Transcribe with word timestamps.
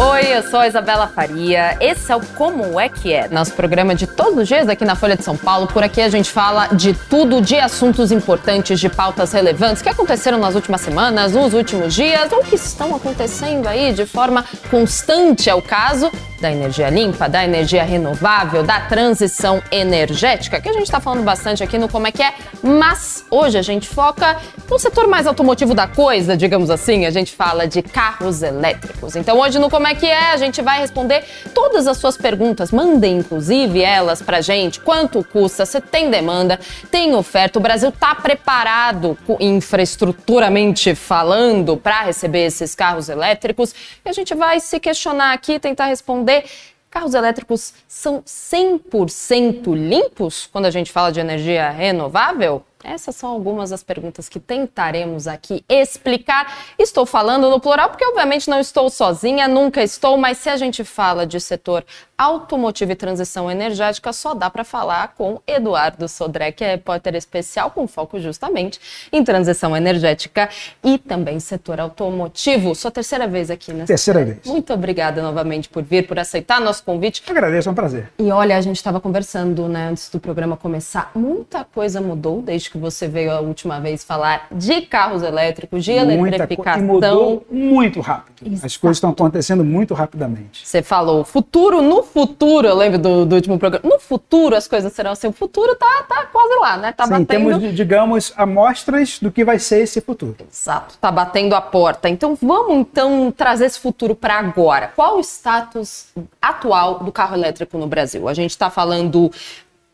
Oi, 0.00 0.32
eu 0.32 0.44
sou 0.44 0.60
a 0.60 0.68
Isabela 0.68 1.08
Faria. 1.08 1.76
Esse 1.80 2.12
é 2.12 2.14
o 2.14 2.20
Como 2.20 2.78
é 2.78 2.88
que 2.88 3.12
é, 3.12 3.26
nosso 3.26 3.52
programa 3.54 3.96
de 3.96 4.06
todos 4.06 4.38
os 4.38 4.46
dias 4.46 4.68
aqui 4.68 4.84
na 4.84 4.94
Folha 4.94 5.16
de 5.16 5.24
São 5.24 5.36
Paulo. 5.36 5.66
Por 5.66 5.82
aqui 5.82 6.00
a 6.00 6.08
gente 6.08 6.30
fala 6.30 6.68
de 6.68 6.94
tudo, 6.94 7.40
de 7.40 7.56
assuntos 7.56 8.12
importantes, 8.12 8.78
de 8.78 8.88
pautas 8.88 9.32
relevantes 9.32 9.82
que 9.82 9.88
aconteceram 9.88 10.38
nas 10.38 10.54
últimas 10.54 10.82
semanas, 10.82 11.32
nos 11.32 11.52
últimos 11.52 11.92
dias 11.92 12.30
ou 12.30 12.44
que 12.44 12.54
estão 12.54 12.94
acontecendo 12.94 13.66
aí 13.66 13.92
de 13.92 14.06
forma 14.06 14.44
constante. 14.70 15.50
É 15.50 15.54
o 15.56 15.60
caso 15.60 16.12
da 16.40 16.52
energia 16.52 16.88
limpa, 16.88 17.28
da 17.28 17.44
energia 17.44 17.82
renovável, 17.82 18.62
da 18.62 18.80
transição 18.80 19.60
energética, 19.72 20.60
que 20.60 20.68
a 20.68 20.72
gente 20.72 20.84
está 20.84 21.00
falando 21.00 21.24
bastante 21.24 21.64
aqui 21.64 21.76
no 21.76 21.88
Como 21.88 22.06
é 22.06 22.12
que 22.12 22.22
é, 22.22 22.32
mas 22.62 23.24
hoje 23.28 23.58
a 23.58 23.62
gente 23.62 23.88
foca 23.88 24.36
no 24.70 24.78
setor 24.78 25.08
mais 25.08 25.26
automotivo 25.26 25.74
da 25.74 25.88
coisa, 25.88 26.36
digamos 26.36 26.70
assim, 26.70 27.06
a 27.06 27.10
gente 27.10 27.34
fala 27.34 27.66
de 27.66 27.82
carros 27.82 28.42
elétricos. 28.42 29.16
Então 29.16 29.36
hoje 29.38 29.58
no 29.58 29.68
Como 29.68 29.87
é 29.88 29.94
que 29.94 30.06
é, 30.06 30.32
a 30.32 30.36
gente 30.36 30.60
vai 30.60 30.80
responder 30.80 31.24
todas 31.54 31.86
as 31.86 31.96
suas 31.96 32.16
perguntas, 32.16 32.70
mandem 32.70 33.18
inclusive 33.18 33.80
elas 33.80 34.20
pra 34.20 34.40
gente, 34.40 34.80
quanto 34.80 35.24
custa, 35.24 35.64
se 35.64 35.80
tem 35.80 36.10
demanda, 36.10 36.60
tem 36.90 37.14
oferta, 37.14 37.58
o 37.58 37.62
Brasil 37.62 37.90
tá 37.90 38.14
preparado 38.14 39.16
infraestruturamente 39.40 40.94
falando 40.94 41.76
para 41.76 42.02
receber 42.02 42.46
esses 42.46 42.74
carros 42.74 43.08
elétricos, 43.08 43.74
e 44.04 44.08
a 44.08 44.12
gente 44.12 44.34
vai 44.34 44.60
se 44.60 44.78
questionar 44.78 45.32
aqui, 45.32 45.58
tentar 45.58 45.86
responder. 45.86 46.44
Carros 46.90 47.14
elétricos 47.14 47.74
são 47.86 48.22
100% 48.22 49.74
limpos 49.74 50.48
quando 50.50 50.64
a 50.66 50.70
gente 50.70 50.90
fala 50.90 51.12
de 51.12 51.20
energia 51.20 51.68
renovável? 51.70 52.64
Essas 52.84 53.16
são 53.16 53.30
algumas 53.30 53.70
das 53.70 53.82
perguntas 53.82 54.28
que 54.28 54.38
tentaremos 54.38 55.26
aqui 55.26 55.64
explicar. 55.68 56.56
Estou 56.78 57.04
falando 57.04 57.50
no 57.50 57.60
plural 57.60 57.88
porque, 57.88 58.04
obviamente, 58.04 58.48
não 58.48 58.60
estou 58.60 58.88
sozinha, 58.88 59.48
nunca 59.48 59.82
estou, 59.82 60.16
mas 60.16 60.38
se 60.38 60.48
a 60.48 60.56
gente 60.56 60.84
fala 60.84 61.26
de 61.26 61.40
setor 61.40 61.84
automotivo 62.16 62.90
e 62.90 62.96
transição 62.96 63.48
energética, 63.48 64.12
só 64.12 64.34
dá 64.34 64.50
para 64.50 64.64
falar 64.64 65.14
com 65.16 65.40
Eduardo 65.46 66.08
Sodré, 66.08 66.50
que 66.50 66.64
é 66.64 66.72
repórter 66.72 67.14
especial 67.14 67.70
com 67.70 67.86
foco 67.86 68.18
justamente 68.18 68.80
em 69.12 69.22
transição 69.22 69.76
energética 69.76 70.48
e 70.82 70.98
também 70.98 71.38
setor 71.38 71.78
automotivo. 71.78 72.74
Sua 72.74 72.90
terceira 72.90 73.28
vez 73.28 73.50
aqui, 73.50 73.72
né? 73.72 73.84
Terceira 73.84 74.24
vez. 74.24 74.44
Muito 74.44 74.72
obrigada 74.72 75.22
novamente 75.22 75.68
por 75.68 75.82
vir, 75.84 76.08
por 76.08 76.18
aceitar 76.18 76.60
nosso 76.60 76.82
convite. 76.82 77.22
Eu 77.24 77.32
agradeço, 77.32 77.68
é 77.68 77.72
um 77.72 77.74
prazer. 77.74 78.10
E 78.18 78.32
olha, 78.32 78.56
a 78.56 78.60
gente 78.60 78.76
estava 78.76 79.00
conversando, 79.00 79.68
né, 79.68 79.88
antes 79.88 80.10
do 80.10 80.18
programa 80.18 80.56
começar, 80.56 81.12
muita 81.14 81.64
coisa 81.64 82.00
mudou 82.00 82.42
desde 82.42 82.67
desde 82.68 82.70
que 82.70 82.78
você 82.78 83.08
veio 83.08 83.32
a 83.32 83.40
última 83.40 83.80
vez 83.80 84.04
falar 84.04 84.46
de 84.50 84.82
carros 84.82 85.22
elétricos, 85.22 85.84
de 85.84 85.92
Muita 85.92 86.36
eletrificação. 86.36 86.82
E 86.82 86.86
mudou 86.86 87.46
muito 87.50 88.00
rápido. 88.00 88.46
Exato. 88.46 88.66
As 88.66 88.76
coisas 88.76 88.96
estão 88.98 89.10
acontecendo 89.10 89.64
muito 89.64 89.94
rapidamente. 89.94 90.66
Você 90.66 90.82
falou 90.82 91.24
futuro, 91.24 91.82
no 91.82 92.02
futuro, 92.02 92.68
eu 92.68 92.76
lembro 92.76 92.98
do, 92.98 93.26
do, 93.26 93.34
último 93.34 93.58
programa, 93.58 93.88
no 93.88 93.98
futuro 93.98 94.54
as 94.54 94.68
coisas 94.68 94.92
serão 94.92 95.12
assim, 95.12 95.28
o 95.28 95.32
futuro 95.32 95.74
tá, 95.74 96.04
tá 96.08 96.26
quase 96.26 96.54
lá, 96.60 96.76
né? 96.76 96.92
Tá 96.92 97.04
Sim, 97.04 97.10
batendo... 97.10 97.26
temos, 97.26 97.74
digamos, 97.74 98.32
amostras 98.36 99.18
do 99.18 99.32
que 99.32 99.44
vai 99.44 99.58
ser 99.58 99.80
esse 99.80 100.00
futuro. 100.00 100.36
Exato, 100.50 100.96
tá 101.00 101.10
batendo 101.10 101.54
a 101.54 101.60
porta. 101.60 102.08
Então 102.08 102.36
vamos 102.40 102.78
então 102.78 103.32
trazer 103.32 103.66
esse 103.66 103.80
futuro 103.80 104.14
para 104.14 104.38
agora. 104.38 104.92
Qual 104.94 105.16
o 105.16 105.20
status 105.20 106.08
atual 106.40 107.00
do 107.00 107.10
carro 107.10 107.34
elétrico 107.34 107.78
no 107.78 107.86
Brasil? 107.86 108.28
A 108.28 108.34
gente 108.34 108.50
está 108.50 108.70
falando 108.70 109.30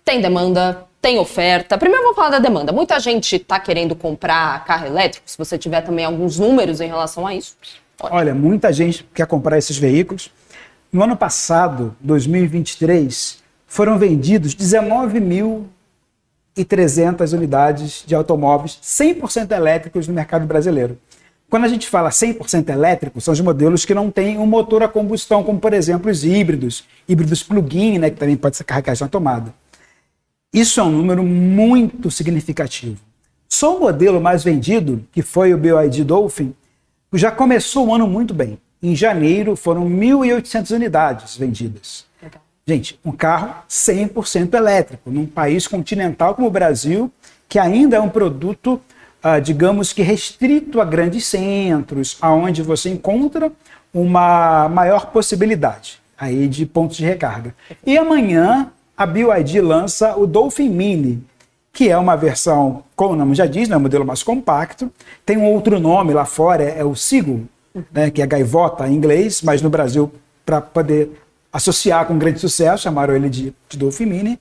tem 0.05 0.20
demanda, 0.20 0.86
tem 1.05 1.19
oferta. 1.19 1.77
Primeiro 1.77 2.03
vamos 2.03 2.17
falar 2.17 2.31
da 2.31 2.39
demanda. 2.39 2.73
Muita 2.73 2.99
gente 2.99 3.37
está 3.37 3.61
querendo 3.61 3.95
comprar 3.95 4.65
carro 4.65 4.87
elétrico. 4.87 5.31
Se 5.31 5.37
você 5.37 5.59
tiver 5.59 5.83
também 5.83 6.07
alguns 6.07 6.39
números 6.39 6.81
em 6.81 6.89
relação 6.89 7.27
a 7.27 7.35
isso. 7.35 7.59
Pode. 7.95 8.15
Olha, 8.15 8.35
muita 8.35 8.73
gente 8.73 9.07
quer 9.13 9.27
comprar 9.27 9.59
esses 9.59 9.77
veículos. 9.77 10.31
No 10.91 11.05
ano 11.05 11.15
passado, 11.15 11.95
2023, 12.01 13.43
foram 13.67 13.99
vendidos 13.99 14.55
19.300 14.55 17.35
unidades 17.35 18.03
de 18.07 18.14
automóveis 18.14 18.79
100% 18.83 19.51
elétricos 19.51 20.09
no 20.09 20.14
mercado 20.14 20.47
brasileiro. 20.47 20.98
Quando 21.51 21.64
a 21.64 21.69
gente 21.69 21.87
fala 21.87 22.09
100% 22.09 22.70
elétrico, 22.70 23.20
são 23.20 23.33
os 23.33 23.41
modelos 23.43 23.85
que 23.85 23.93
não 23.93 24.11
têm 24.11 24.39
um 24.39 24.47
motor 24.47 24.83
a 24.83 24.89
combustão, 24.89 25.45
como 25.45 25.61
por 25.61 25.75
exemplo 25.75 26.11
os 26.11 26.25
híbridos, 26.25 26.83
híbridos 27.07 27.43
plug-in, 27.43 27.98
né, 27.98 28.09
que 28.09 28.17
também 28.17 28.37
pode 28.37 28.57
ser 28.57 28.64
carregado 28.64 29.03
na 29.03 29.09
tomada. 29.09 29.53
Isso 30.55 30.79
é 30.79 30.85
um 30.85 30.91
número 30.91 31.25
muito 31.25 32.13
significativo. 32.13 33.01
Só 33.48 33.77
o 33.77 33.81
modelo 33.81 34.20
mais 34.20 34.45
vendido, 34.45 35.05
que 35.11 35.20
foi 35.20 35.53
o 35.53 35.59
BYD 35.59 36.05
Dolphin, 36.05 36.55
já 37.13 37.33
começou 37.33 37.89
o 37.89 37.95
ano 37.95 38.07
muito 38.07 38.33
bem. 38.33 38.57
Em 38.81 38.95
janeiro 38.95 39.57
foram 39.57 39.91
1.800 39.91 40.70
unidades 40.77 41.37
vendidas. 41.37 42.07
Gente, 42.64 43.01
um 43.05 43.11
carro 43.11 43.64
100% 43.69 44.55
elétrico, 44.55 45.11
num 45.11 45.27
país 45.27 45.67
continental 45.67 46.37
como 46.37 46.47
o 46.47 46.51
Brasil, 46.53 47.13
que 47.48 47.59
ainda 47.59 47.97
é 47.97 48.01
um 48.01 48.09
produto, 48.09 48.81
ah, 49.20 49.41
digamos 49.41 49.93
que 49.93 50.03
restrito 50.03 50.81
a 50.81 50.85
grandes 50.85 51.27
centros, 51.27 52.17
aonde 52.20 52.63
você 52.63 52.91
encontra 52.91 53.51
uma 53.93 54.69
maior 54.69 55.07
possibilidade 55.07 55.98
aí 56.17 56.47
de 56.47 56.64
pontos 56.64 56.97
de 56.97 57.05
recarga. 57.05 57.55
E 57.85 57.98
amanhã 57.98 58.70
a 58.97 59.07
BYD 59.07 59.61
lança 59.61 60.17
o 60.17 60.27
Dolphin 60.27 60.69
Mini, 60.69 61.25
que 61.73 61.91
é 61.91 61.99
uma 61.99 62.17
versão, 62.17 62.85
como 62.95 63.15
o 63.15 63.17
nome 63.17 63.35
já 63.35 63.47
diz, 63.47 63.69
é 63.69 63.77
um 63.77 63.81
modelo 63.81 64.07
mais 64.07 64.23
compacto. 64.23 64.91
Tem 65.27 65.37
um 65.37 65.47
outro 65.47 65.81
nome 65.81 66.13
lá 66.13 66.25
fora, 66.25 66.63
é 66.63 66.85
o 66.85 66.95
Seagull, 66.95 67.45
né, 67.93 68.11
que 68.11 68.23
é 68.23 68.27
gaivota 68.27 68.87
em 68.87 68.95
inglês, 68.95 69.43
mas 69.43 69.61
no 69.61 69.69
Brasil, 69.69 70.13
para 70.47 70.61
poder 70.61 71.11
associar 71.53 72.07
com 72.07 72.17
grande 72.17 72.39
sucesso, 72.39 72.85
chamaram 72.85 73.15
ele 73.15 73.29
de, 73.29 73.53
de 73.69 73.77
Dolphin 73.79 74.07
Mini. 74.07 74.39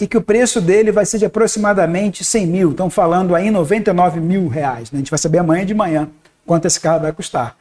E 0.00 0.08
que 0.08 0.16
o 0.16 0.22
preço 0.22 0.60
dele 0.60 0.90
vai 0.90 1.06
ser 1.06 1.18
de 1.18 1.24
aproximadamente 1.24 2.24
100 2.24 2.46
mil. 2.46 2.70
Estão 2.72 2.90
falando 2.90 3.34
aí 3.34 3.48
99 3.48 4.20
mil 4.20 4.48
reais. 4.48 4.90
Né? 4.90 4.96
A 4.96 4.98
gente 4.98 5.10
vai 5.10 5.18
saber 5.18 5.38
amanhã 5.38 5.64
de 5.64 5.72
manhã 5.72 6.08
quanto 6.44 6.66
esse 6.66 6.80
carro 6.80 7.02
vai 7.02 7.12
custar 7.12 7.56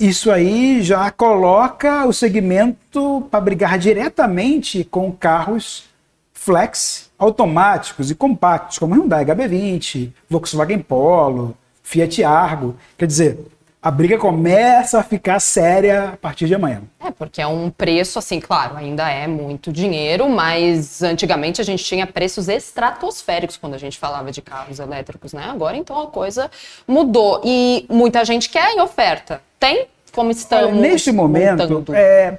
isso 0.00 0.30
aí 0.30 0.82
já 0.82 1.10
coloca 1.10 2.06
o 2.06 2.12
segmento 2.12 3.28
para 3.30 3.40
brigar 3.40 3.78
diretamente 3.78 4.82
com 4.82 5.12
carros 5.12 5.84
flex 6.32 7.10
automáticos 7.18 8.10
e 8.10 8.14
compactos, 8.14 8.78
como 8.78 8.94
Hyundai 8.94 9.26
HB20, 9.26 10.10
Volkswagen 10.26 10.78
Polo, 10.78 11.54
Fiat 11.82 12.24
Argo. 12.24 12.76
Quer 12.96 13.06
dizer, 13.06 13.46
a 13.82 13.90
briga 13.90 14.16
começa 14.16 14.98
a 14.98 15.02
ficar 15.02 15.38
séria 15.38 16.10
a 16.14 16.16
partir 16.16 16.46
de 16.46 16.54
amanhã. 16.54 16.82
É, 16.98 17.10
porque 17.10 17.42
é 17.42 17.46
um 17.46 17.70
preço, 17.70 18.18
assim, 18.18 18.40
claro, 18.40 18.78
ainda 18.78 19.06
é 19.10 19.26
muito 19.26 19.70
dinheiro, 19.70 20.30
mas 20.30 21.02
antigamente 21.02 21.60
a 21.60 21.64
gente 21.64 21.84
tinha 21.84 22.06
preços 22.06 22.48
estratosféricos 22.48 23.58
quando 23.58 23.74
a 23.74 23.78
gente 23.78 23.98
falava 23.98 24.32
de 24.32 24.40
carros 24.40 24.78
elétricos, 24.78 25.34
né? 25.34 25.44
Agora 25.44 25.76
então 25.76 26.00
a 26.00 26.06
coisa 26.06 26.50
mudou 26.88 27.42
e 27.44 27.84
muita 27.90 28.24
gente 28.24 28.48
quer 28.48 28.72
em 28.72 28.80
oferta. 28.80 29.42
Tem? 29.60 29.86
Como 30.12 30.30
estamos? 30.30 30.70
Olha, 30.70 30.80
neste 30.80 31.12
momento, 31.12 31.84
é, 31.92 32.38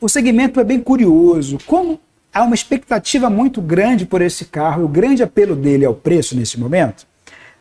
o 0.00 0.08
segmento 0.08 0.58
é 0.58 0.64
bem 0.64 0.80
curioso. 0.80 1.58
Como 1.66 2.00
há 2.32 2.42
uma 2.42 2.54
expectativa 2.54 3.28
muito 3.28 3.60
grande 3.60 4.06
por 4.06 4.22
esse 4.22 4.46
carro, 4.46 4.84
o 4.84 4.88
grande 4.88 5.22
apelo 5.22 5.54
dele 5.54 5.84
é 5.84 5.88
o 5.88 5.94
preço 5.94 6.34
nesse 6.34 6.58
momento. 6.58 7.06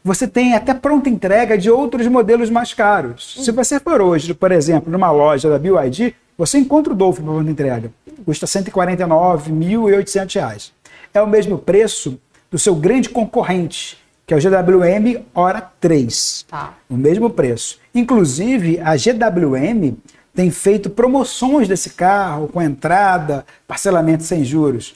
Você 0.04 0.28
tem 0.28 0.56
até 0.56 0.74
pronta 0.74 1.09
entrega 1.09 1.56
de 1.56 1.70
outros 1.70 2.08
modelos 2.08 2.50
mais 2.50 2.74
caros. 2.74 3.36
Se 3.44 3.52
você 3.52 3.80
for 3.80 4.02
hoje, 4.02 4.34
por 4.34 4.52
exemplo, 4.52 4.92
numa 4.92 5.12
loja 5.12 5.48
da 5.48 5.59
BYD, 5.59 6.16
você 6.36 6.58
encontra 6.58 6.94
o 6.94 6.96
Dolphin 6.96 7.22
para 7.22 7.34
pronta 7.34 7.52
entrega. 7.52 7.92
Custa 8.26 8.48
R$ 8.48 8.64
149.800. 8.64 10.72
É 11.14 11.22
o 11.22 11.28
mesmo 11.28 11.59
preço 11.59 12.20
do 12.50 12.58
seu 12.58 12.74
grande 12.74 13.09
concorrente, 13.09 14.01
que 14.31 14.34
é 14.34 14.38
o 14.38 14.40
GWM 14.40 15.25
Hora 15.36 15.59
3. 15.81 16.46
Tá. 16.50 16.74
O 16.90 16.96
mesmo 16.96 17.30
preço. 17.30 17.80
Inclusive, 17.94 18.80
a 18.80 18.96
GWM 18.96 19.97
tem 20.34 20.50
feito 20.50 20.90
promoções 20.90 21.67
desse 21.67 21.90
carro 21.90 22.47
com 22.47 22.61
entrada, 22.61 23.46
parcelamento 23.67 24.23
sem 24.23 24.46
juros. 24.46 24.96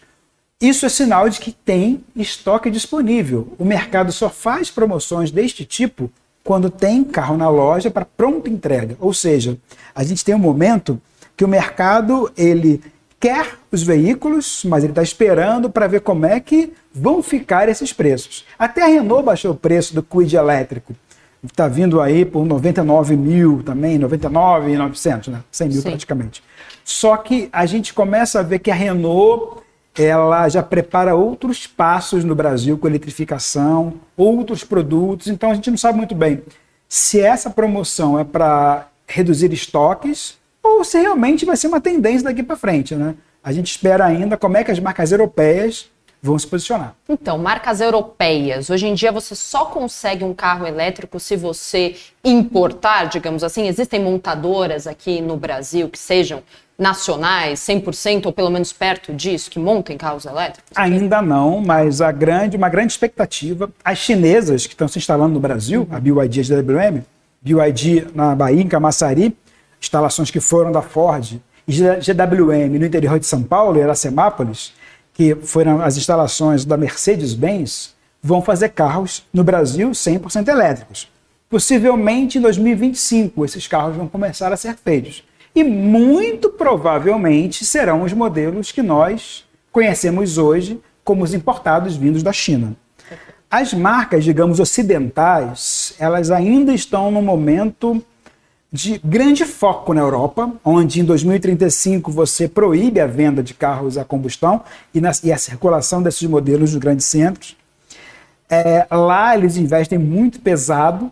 Isso 0.61 0.85
é 0.85 0.89
sinal 0.89 1.27
de 1.27 1.41
que 1.41 1.51
tem 1.51 2.01
estoque 2.15 2.71
disponível. 2.71 3.53
O 3.59 3.65
mercado 3.65 4.09
só 4.13 4.29
faz 4.29 4.71
promoções 4.71 5.31
deste 5.31 5.65
tipo 5.65 6.09
quando 6.41 6.69
tem 6.69 7.03
carro 7.03 7.35
na 7.35 7.49
loja 7.49 7.91
para 7.91 8.05
pronta 8.05 8.49
entrega. 8.49 8.95
Ou 9.01 9.13
seja, 9.13 9.57
a 9.93 10.01
gente 10.05 10.23
tem 10.23 10.33
um 10.33 10.39
momento 10.39 11.01
que 11.35 11.43
o 11.43 11.49
mercado 11.49 12.31
ele 12.37 12.81
quer 13.19 13.57
os 13.69 13.83
veículos, 13.83 14.63
mas 14.63 14.85
ele 14.85 14.93
está 14.93 15.03
esperando 15.03 15.69
para 15.69 15.87
ver 15.87 15.99
como 15.99 16.25
é 16.25 16.39
que 16.39 16.71
vão 16.95 17.21
ficar 17.21 17.67
esses 17.67 17.91
preços. 17.91 18.45
Até 18.57 18.83
a 18.83 18.87
Renault 18.87 19.25
baixou 19.25 19.51
o 19.51 19.55
preço 19.55 19.93
do 19.93 20.01
Kwid 20.01 20.35
elétrico. 20.35 20.95
Está 21.43 21.67
vindo 21.67 22.01
aí 22.01 22.25
por 22.25 22.45
99 22.45 23.15
mil 23.15 23.61
também, 23.61 23.99
99,900, 23.99 25.27
né? 25.27 25.43
100 25.51 25.67
mil 25.67 25.81
Sim. 25.81 25.89
praticamente. 25.89 26.43
Só 26.83 27.17
que 27.17 27.49
a 27.51 27.65
gente 27.65 27.93
começa 27.93 28.39
a 28.39 28.43
ver 28.43 28.59
que 28.59 28.71
a 28.71 28.75
Renault 28.75 29.63
ela 29.97 30.47
já 30.49 30.63
prepara 30.63 31.15
outros 31.15 31.67
passos 31.67 32.23
no 32.23 32.35
Brasil 32.35 32.77
com 32.77 32.87
eletrificação, 32.87 33.93
outros 34.17 34.63
produtos. 34.63 35.27
Então 35.27 35.51
a 35.51 35.53
gente 35.53 35.69
não 35.69 35.77
sabe 35.77 35.97
muito 35.97 36.15
bem 36.15 36.41
se 36.87 37.19
essa 37.19 37.49
promoção 37.49 38.17
é 38.17 38.23
para 38.23 38.87
reduzir 39.07 39.51
estoques 39.53 40.37
ou 40.63 40.83
se 40.83 40.99
realmente 40.99 41.45
vai 41.45 41.55
ser 41.55 41.67
uma 41.67 41.81
tendência 41.81 42.23
daqui 42.23 42.41
para 42.41 42.55
frente. 42.55 42.95
Né? 42.95 43.15
A 43.43 43.51
gente 43.51 43.67
espera 43.67 44.05
ainda 44.05 44.35
como 44.35 44.57
é 44.57 44.63
que 44.63 44.71
as 44.71 44.79
marcas 44.79 45.11
europeias 45.11 45.89
vão 46.25 46.39
se 46.39 46.47
posicionar. 46.47 46.95
Então, 47.07 47.37
marcas 47.37 47.79
europeias. 47.79 48.69
Hoje 48.71 48.87
em 48.87 48.95
dia 48.95 49.11
você 49.11 49.35
só 49.35 49.65
consegue 49.65 50.23
um 50.23 50.33
carro 50.33 50.65
elétrico 50.65 51.19
se 51.19 51.35
você 51.35 51.95
importar, 52.23 53.05
digamos 53.05 53.43
assim. 53.43 53.67
Existem 53.67 54.01
montadoras 54.01 54.87
aqui 54.87 55.21
no 55.21 55.37
Brasil 55.37 55.87
que 55.87 55.99
sejam 55.99 56.41
nacionais, 56.77 57.59
100% 57.59 58.25
ou 58.25 58.33
pelo 58.33 58.49
menos 58.49 58.73
perto 58.73 59.13
disso, 59.13 59.49
que 59.49 59.59
montem 59.59 59.97
carros 59.97 60.25
elétricos? 60.25 60.71
Ainda 60.75 61.21
não, 61.21 61.61
mas 61.61 62.01
a 62.01 62.11
grande, 62.11 62.57
uma 62.57 62.67
grande 62.67 62.91
expectativa, 62.91 63.71
as 63.83 63.99
chinesas 63.99 64.65
que 64.65 64.73
estão 64.73 64.87
se 64.87 64.97
instalando 64.97 65.35
no 65.35 65.39
Brasil, 65.39 65.87
a 65.89 65.99
BYD 65.99 66.41
e 66.41 66.53
a 66.53 66.61
GWM, 66.61 67.01
BYD 67.41 68.07
na 68.13 68.35
Bahia, 68.35 68.61
em 68.61 68.67
Camaçari, 68.67 69.37
instalações 69.79 70.29
que 70.29 70.41
foram 70.41 70.71
da 70.71 70.81
Ford, 70.81 71.39
e 71.67 71.71
GWM 71.71 72.77
no 72.77 72.85
interior 72.85 73.19
de 73.19 73.25
São 73.25 73.41
Paulo, 73.41 73.77
em 73.77 73.81
Iracemápolis, 73.81 74.73
que 75.15 75.33
foram 75.33 75.81
as 75.81 75.95
instalações 75.97 76.65
da 76.65 76.75
Mercedes-Benz, 76.75 77.95
vão 78.21 78.41
fazer 78.41 78.69
carros 78.69 79.25
no 79.33 79.43
Brasil 79.43 79.89
100% 79.91 80.49
elétricos. 80.49 81.09
Possivelmente 81.49 82.37
em 82.37 82.41
2025 82.41 83.45
esses 83.45 83.65
carros 83.65 83.95
vão 83.95 84.09
começar 84.09 84.51
a 84.51 84.57
ser 84.57 84.75
feitos. 84.75 85.23
E 85.55 85.63
muito 85.63 86.49
provavelmente 86.49 87.63
serão 87.63 88.03
os 88.03 88.11
modelos 88.11 88.73
que 88.73 88.81
nós 88.81 89.45
conhecemos 89.71 90.37
hoje 90.37 90.81
como 91.01 91.23
os 91.23 91.33
importados 91.33 91.95
vindos 91.95 92.21
da 92.21 92.33
China. 92.33 92.75
As 93.49 93.73
marcas, 93.73 94.25
digamos, 94.25 94.59
ocidentais, 94.59 95.93
elas 95.97 96.29
ainda 96.29 96.73
estão 96.73 97.09
no 97.09 97.21
momento 97.21 98.03
de 98.71 98.99
grande 99.03 99.45
foco 99.45 99.93
na 99.93 100.01
Europa, 100.01 100.51
onde 100.63 100.99
em 100.99 101.05
2035 101.05 102.11
você 102.11 102.47
proíbe 102.47 102.99
a 102.99 103.07
venda 103.07 103.41
de 103.41 103.53
carros 103.53 103.97
a 103.97 104.03
combustão 104.03 104.63
e, 104.93 104.99
na, 104.99 105.11
e 105.23 105.31
a 105.31 105.37
circulação 105.37 106.01
desses 106.01 106.27
modelos 106.27 106.73
nos 106.73 106.81
grandes 106.81 107.05
centros. 107.05 107.55
É, 108.49 108.85
lá 108.91 109.35
eles 109.35 109.57
investem 109.57 109.97
muito 109.97 110.39
pesado 110.39 111.11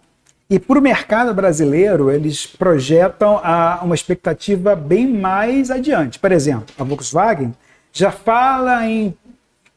e 0.50 0.59
para 0.59 0.77
o 0.77 0.81
mercado 0.81 1.33
brasileiro 1.33 2.11
eles 2.11 2.45
projetam 2.45 3.39
a, 3.44 3.79
uma 3.81 3.95
expectativa 3.95 4.75
bem 4.75 5.07
mais 5.07 5.71
adiante. 5.71 6.19
Por 6.19 6.31
exemplo, 6.31 6.65
a 6.77 6.83
Volkswagen 6.83 7.53
já 7.91 8.11
fala 8.11 8.85
em 8.85 9.15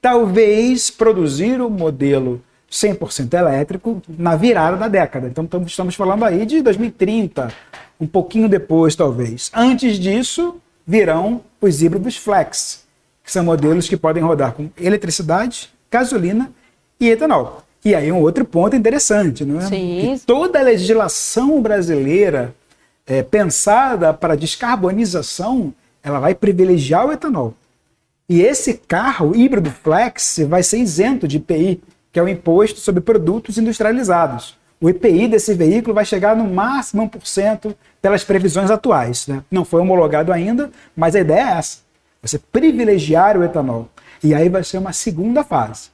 talvez 0.02 0.90
produzir 0.90 1.60
o 1.60 1.66
um 1.68 1.70
modelo 1.70 2.42
100% 2.70 3.32
elétrico 3.34 4.02
na 4.08 4.36
virada 4.36 4.76
da 4.76 4.88
década. 4.88 5.28
Então 5.28 5.48
estamos 5.66 5.94
falando 5.94 6.24
aí 6.24 6.44
de 6.44 6.62
2030, 6.62 7.52
um 8.00 8.06
pouquinho 8.06 8.48
depois 8.48 8.94
talvez. 8.94 9.50
Antes 9.54 9.98
disso, 9.98 10.56
virão 10.86 11.40
os 11.60 11.82
híbridos 11.82 12.16
flex, 12.16 12.84
que 13.24 13.32
são 13.32 13.44
modelos 13.44 13.88
que 13.88 13.96
podem 13.96 14.22
rodar 14.22 14.52
com 14.52 14.68
eletricidade, 14.78 15.70
gasolina 15.90 16.50
e 17.00 17.08
etanol. 17.08 17.62
E 17.84 17.94
aí 17.94 18.10
um 18.10 18.20
outro 18.20 18.44
ponto 18.44 18.74
interessante, 18.74 19.44
não 19.44 19.60
é? 19.60 19.66
Sim. 19.66 20.00
Que 20.00 20.26
toda 20.26 20.58
a 20.58 20.62
legislação 20.62 21.60
brasileira 21.62 22.54
é, 23.06 23.22
pensada 23.22 24.12
para 24.12 24.36
descarbonização, 24.36 25.72
ela 26.02 26.18
vai 26.18 26.34
privilegiar 26.34 27.06
o 27.06 27.12
etanol. 27.12 27.54
E 28.28 28.42
esse 28.42 28.74
carro 28.74 29.36
híbrido 29.36 29.70
flex 29.70 30.40
vai 30.48 30.62
ser 30.62 30.78
isento 30.78 31.28
de 31.28 31.36
IPI, 31.36 31.80
que 32.16 32.20
é 32.20 32.22
o 32.22 32.28
Imposto 32.28 32.80
sobre 32.80 33.02
Produtos 33.02 33.58
Industrializados. 33.58 34.56
O 34.80 34.88
IPI 34.88 35.28
desse 35.28 35.52
veículo 35.52 35.92
vai 35.92 36.06
chegar 36.06 36.34
no 36.34 36.46
máximo 36.46 37.06
1% 37.10 37.76
pelas 38.00 38.24
previsões 38.24 38.70
atuais. 38.70 39.26
Né? 39.26 39.44
Não 39.50 39.66
foi 39.66 39.82
homologado 39.82 40.32
ainda, 40.32 40.70
mas 40.96 41.14
a 41.14 41.20
ideia 41.20 41.40
é 41.40 41.58
essa: 41.58 41.80
você 42.22 42.38
privilegiar 42.38 43.36
o 43.36 43.44
etanol. 43.44 43.90
E 44.24 44.32
aí 44.32 44.48
vai 44.48 44.64
ser 44.64 44.78
uma 44.78 44.94
segunda 44.94 45.44
fase. 45.44 45.90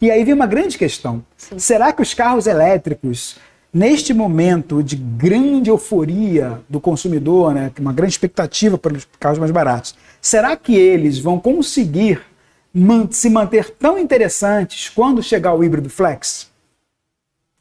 E 0.00 0.12
aí 0.12 0.22
vem 0.22 0.32
uma 0.32 0.46
grande 0.46 0.78
questão: 0.78 1.24
Sim. 1.36 1.58
será 1.58 1.92
que 1.92 2.02
os 2.02 2.14
carros 2.14 2.46
elétricos, 2.46 3.36
neste 3.72 4.14
momento 4.14 4.80
de 4.80 4.94
grande 4.94 5.70
euforia 5.70 6.60
do 6.68 6.78
consumidor, 6.78 7.52
né, 7.52 7.72
uma 7.80 7.92
grande 7.92 8.12
expectativa 8.12 8.78
para 8.78 8.92
os 8.92 9.08
carros 9.18 9.40
mais 9.40 9.50
baratos, 9.50 9.96
será 10.22 10.56
que 10.56 10.76
eles 10.76 11.18
vão 11.18 11.40
conseguir 11.40 12.20
se 13.10 13.30
manter 13.30 13.70
tão 13.70 13.98
interessantes 13.98 14.88
quando 14.88 15.22
chegar 15.22 15.54
o 15.54 15.62
híbrido 15.62 15.88
flex? 15.88 16.50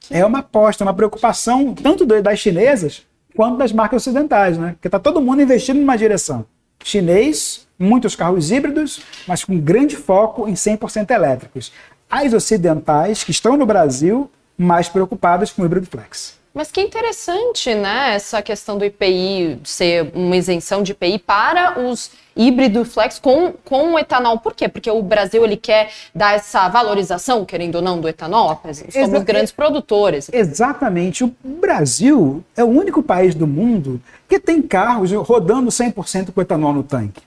É 0.10 0.25
uma 0.25 0.39
aposta, 0.39 0.83
uma 0.83 0.94
preocupação 0.94 1.74
tanto 1.74 2.06
das 2.06 2.39
chinesas 2.39 3.06
quanto 3.36 3.57
das 3.57 3.71
marcas 3.71 4.01
ocidentais, 4.01 4.57
né? 4.57 4.71
Porque 4.74 4.88
está 4.88 5.00
todo 5.00 5.21
mundo 5.21 5.42
investindo 5.42 5.80
numa 5.80 5.98
direção. 5.98 6.45
Chinês, 6.83 7.68
muitos 7.80 8.15
carros 8.15 8.51
híbridos, 8.51 9.01
mas 9.27 9.44
com 9.44 9.60
grande 9.60 9.95
foco 9.95 10.48
em 10.48 10.54
100% 10.54 11.10
elétricos. 11.12 11.71
As 12.09 12.33
ocidentais, 12.33 13.24
que 13.24 13.31
estão 13.31 13.56
no 13.56 13.66
Brasil, 13.66 14.30
mais 14.57 14.89
preocupadas 14.89 15.51
com 15.51 15.62
o 15.62 15.66
híbrido 15.66 15.88
flex. 15.88 16.38
Mas 16.53 16.71
que 16.71 16.81
interessante, 16.81 17.73
né? 17.73 18.13
Essa 18.13 18.39
questão 18.41 18.77
do 18.77 18.85
IPI 18.85 19.59
ser 19.63 20.11
uma 20.13 20.38
isenção 20.38 20.83
de 20.83 20.91
IPI 20.91 21.17
para 21.17 21.79
os 21.79 22.11
híbridos 22.35 22.94
flex 22.94 23.17
com, 23.17 23.53
com 23.65 23.97
etanol. 23.97 24.39
Por 24.39 24.53
quê? 24.53 24.69
Porque 24.69 24.89
o 24.91 25.01
Brasil 25.01 25.44
ele 25.44 25.57
quer 25.57 25.91
dar 26.13 26.35
essa 26.35 26.69
valorização, 26.69 27.44
querendo 27.44 27.75
ou 27.75 27.81
não, 27.81 28.00
do 28.00 28.07
etanol. 28.07 28.59
Somos 28.61 28.95
Exa 28.95 29.19
grandes 29.19 29.51
produtores. 29.51 30.29
Exatamente. 30.31 31.23
O 31.23 31.33
Brasil 31.44 32.44
é 32.56 32.63
o 32.63 32.67
único 32.67 33.01
país 33.01 33.33
do 33.33 33.47
mundo 33.47 33.99
que 34.29 34.39
tem 34.39 34.61
carros 34.61 35.11
rodando 35.11 35.71
100% 35.71 36.31
com 36.31 36.41
etanol 36.41 36.73
no 36.73 36.83
tanque. 36.83 37.21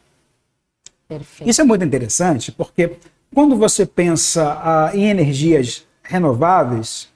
Perfeito. 1.08 1.50
Isso 1.50 1.60
é 1.60 1.64
muito 1.64 1.84
interessante 1.84 2.52
porque 2.52 2.96
quando 3.34 3.56
você 3.56 3.84
pensa 3.84 4.60
ah, 4.62 4.90
em 4.94 5.08
energias 5.08 5.84
renováveis, 6.02 7.08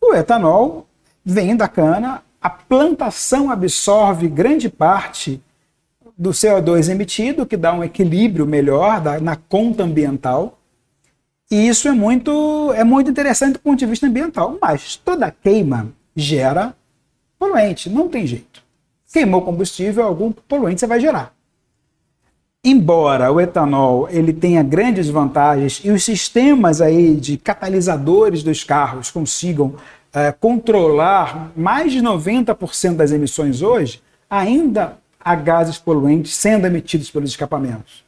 o 0.00 0.14
etanol 0.14 0.87
vem 1.28 1.54
da 1.54 1.68
cana, 1.68 2.22
a 2.40 2.48
plantação 2.48 3.50
absorve 3.50 4.28
grande 4.28 4.70
parte 4.70 5.42
do 6.16 6.30
CO2 6.30 6.88
emitido, 6.88 7.44
que 7.44 7.54
dá 7.56 7.74
um 7.74 7.84
equilíbrio 7.84 8.46
melhor 8.46 9.02
na 9.20 9.36
conta 9.36 9.82
ambiental. 9.82 10.58
E 11.50 11.68
isso 11.68 11.86
é 11.86 11.92
muito, 11.92 12.72
é 12.74 12.82
muito 12.82 13.10
interessante 13.10 13.54
do 13.54 13.58
ponto 13.58 13.78
de 13.78 13.84
vista 13.84 14.06
ambiental. 14.06 14.56
Mas 14.60 14.96
toda 14.96 15.30
queima 15.30 15.92
gera 16.16 16.74
poluente, 17.38 17.90
não 17.90 18.08
tem 18.08 18.26
jeito. 18.26 18.62
Queimou 19.12 19.42
combustível, 19.42 20.04
algum 20.04 20.32
poluente 20.32 20.80
você 20.80 20.86
vai 20.86 20.98
gerar. 20.98 21.34
Embora 22.64 23.30
o 23.30 23.40
etanol 23.40 24.08
ele 24.10 24.32
tenha 24.32 24.62
grandes 24.62 25.08
vantagens 25.08 25.80
e 25.84 25.90
os 25.90 26.04
sistemas 26.04 26.80
aí 26.80 27.14
de 27.14 27.36
catalisadores 27.36 28.42
dos 28.42 28.64
carros 28.64 29.10
consigam 29.10 29.76
é, 30.12 30.32
controlar 30.32 31.52
mais 31.56 31.92
de 31.92 32.00
90% 32.00 32.96
das 32.96 33.12
emissões 33.12 33.62
hoje, 33.62 34.02
ainda 34.28 34.96
há 35.20 35.34
gases 35.34 35.78
poluentes 35.78 36.34
sendo 36.34 36.66
emitidos 36.66 37.10
pelos 37.10 37.30
escapamentos. 37.30 38.04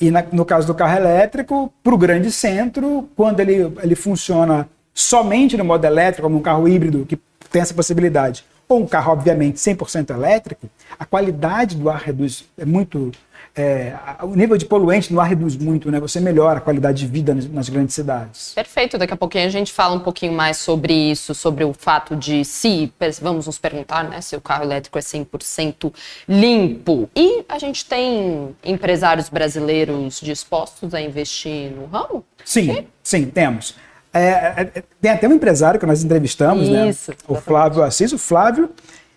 E 0.00 0.10
na, 0.10 0.22
no 0.32 0.44
caso 0.44 0.66
do 0.66 0.74
carro 0.74 0.96
elétrico, 0.96 1.72
para 1.82 1.94
o 1.94 1.98
grande 1.98 2.30
centro, 2.30 3.08
quando 3.14 3.40
ele, 3.40 3.72
ele 3.82 3.94
funciona 3.94 4.68
somente 4.92 5.56
no 5.56 5.64
modo 5.64 5.84
elétrico, 5.84 6.22
como 6.22 6.38
um 6.38 6.42
carro 6.42 6.68
híbrido 6.68 7.06
que 7.06 7.18
tem 7.50 7.62
essa 7.62 7.74
possibilidade, 7.74 8.44
ou 8.68 8.80
um 8.80 8.86
carro, 8.86 9.12
obviamente, 9.12 9.56
100% 9.56 10.10
elétrico, 10.10 10.68
a 10.98 11.04
qualidade 11.04 11.76
do 11.76 11.88
ar 11.88 12.00
reduz, 12.00 12.44
é 12.58 12.64
muito 12.64 13.12
é, 13.56 13.94
o 14.22 14.34
nível 14.34 14.56
de 14.56 14.64
poluente 14.64 15.12
no 15.12 15.20
ar 15.20 15.28
reduz 15.28 15.56
muito, 15.56 15.88
né? 15.88 16.00
Você 16.00 16.18
melhora 16.18 16.58
a 16.58 16.60
qualidade 16.60 16.98
de 16.98 17.06
vida 17.06 17.32
nas, 17.32 17.46
nas, 17.46 17.68
grandes 17.68 17.94
cidades. 17.94 18.52
Perfeito. 18.52 18.98
Daqui 18.98 19.14
a 19.14 19.16
pouquinho 19.16 19.46
a 19.46 19.50
gente 19.50 19.72
fala 19.72 19.94
um 19.94 20.00
pouquinho 20.00 20.32
mais 20.32 20.56
sobre 20.56 20.92
isso, 20.92 21.36
sobre 21.36 21.62
o 21.62 21.72
fato 21.72 22.16
de 22.16 22.44
se, 22.44 22.92
vamos 23.22 23.46
nos 23.46 23.56
perguntar, 23.56 24.02
né, 24.04 24.20
se 24.20 24.34
o 24.34 24.40
carro 24.40 24.64
elétrico 24.64 24.98
é 24.98 25.00
100% 25.00 25.92
limpo. 26.28 27.08
E 27.14 27.44
a 27.48 27.56
gente 27.60 27.86
tem 27.86 28.56
empresários 28.64 29.28
brasileiros 29.28 30.20
dispostos 30.20 30.92
a 30.92 31.00
investir 31.00 31.70
no 31.70 31.86
ramo? 31.86 32.24
Sim, 32.44 32.88
sim, 33.04 33.26
temos. 33.26 33.76
É, 34.12 34.20
é, 34.22 34.70
é 34.74 34.82
tem 35.00 35.10
até 35.12 35.28
um 35.28 35.32
empresário 35.32 35.78
que 35.78 35.86
nós 35.86 36.02
entrevistamos, 36.02 36.68
né? 36.68 36.88
isso, 36.88 37.12
né? 37.12 37.16
O 37.28 37.36
Flávio 37.36 37.84
Assis. 37.84 38.12
O 38.12 38.18
Flávio, 38.18 38.70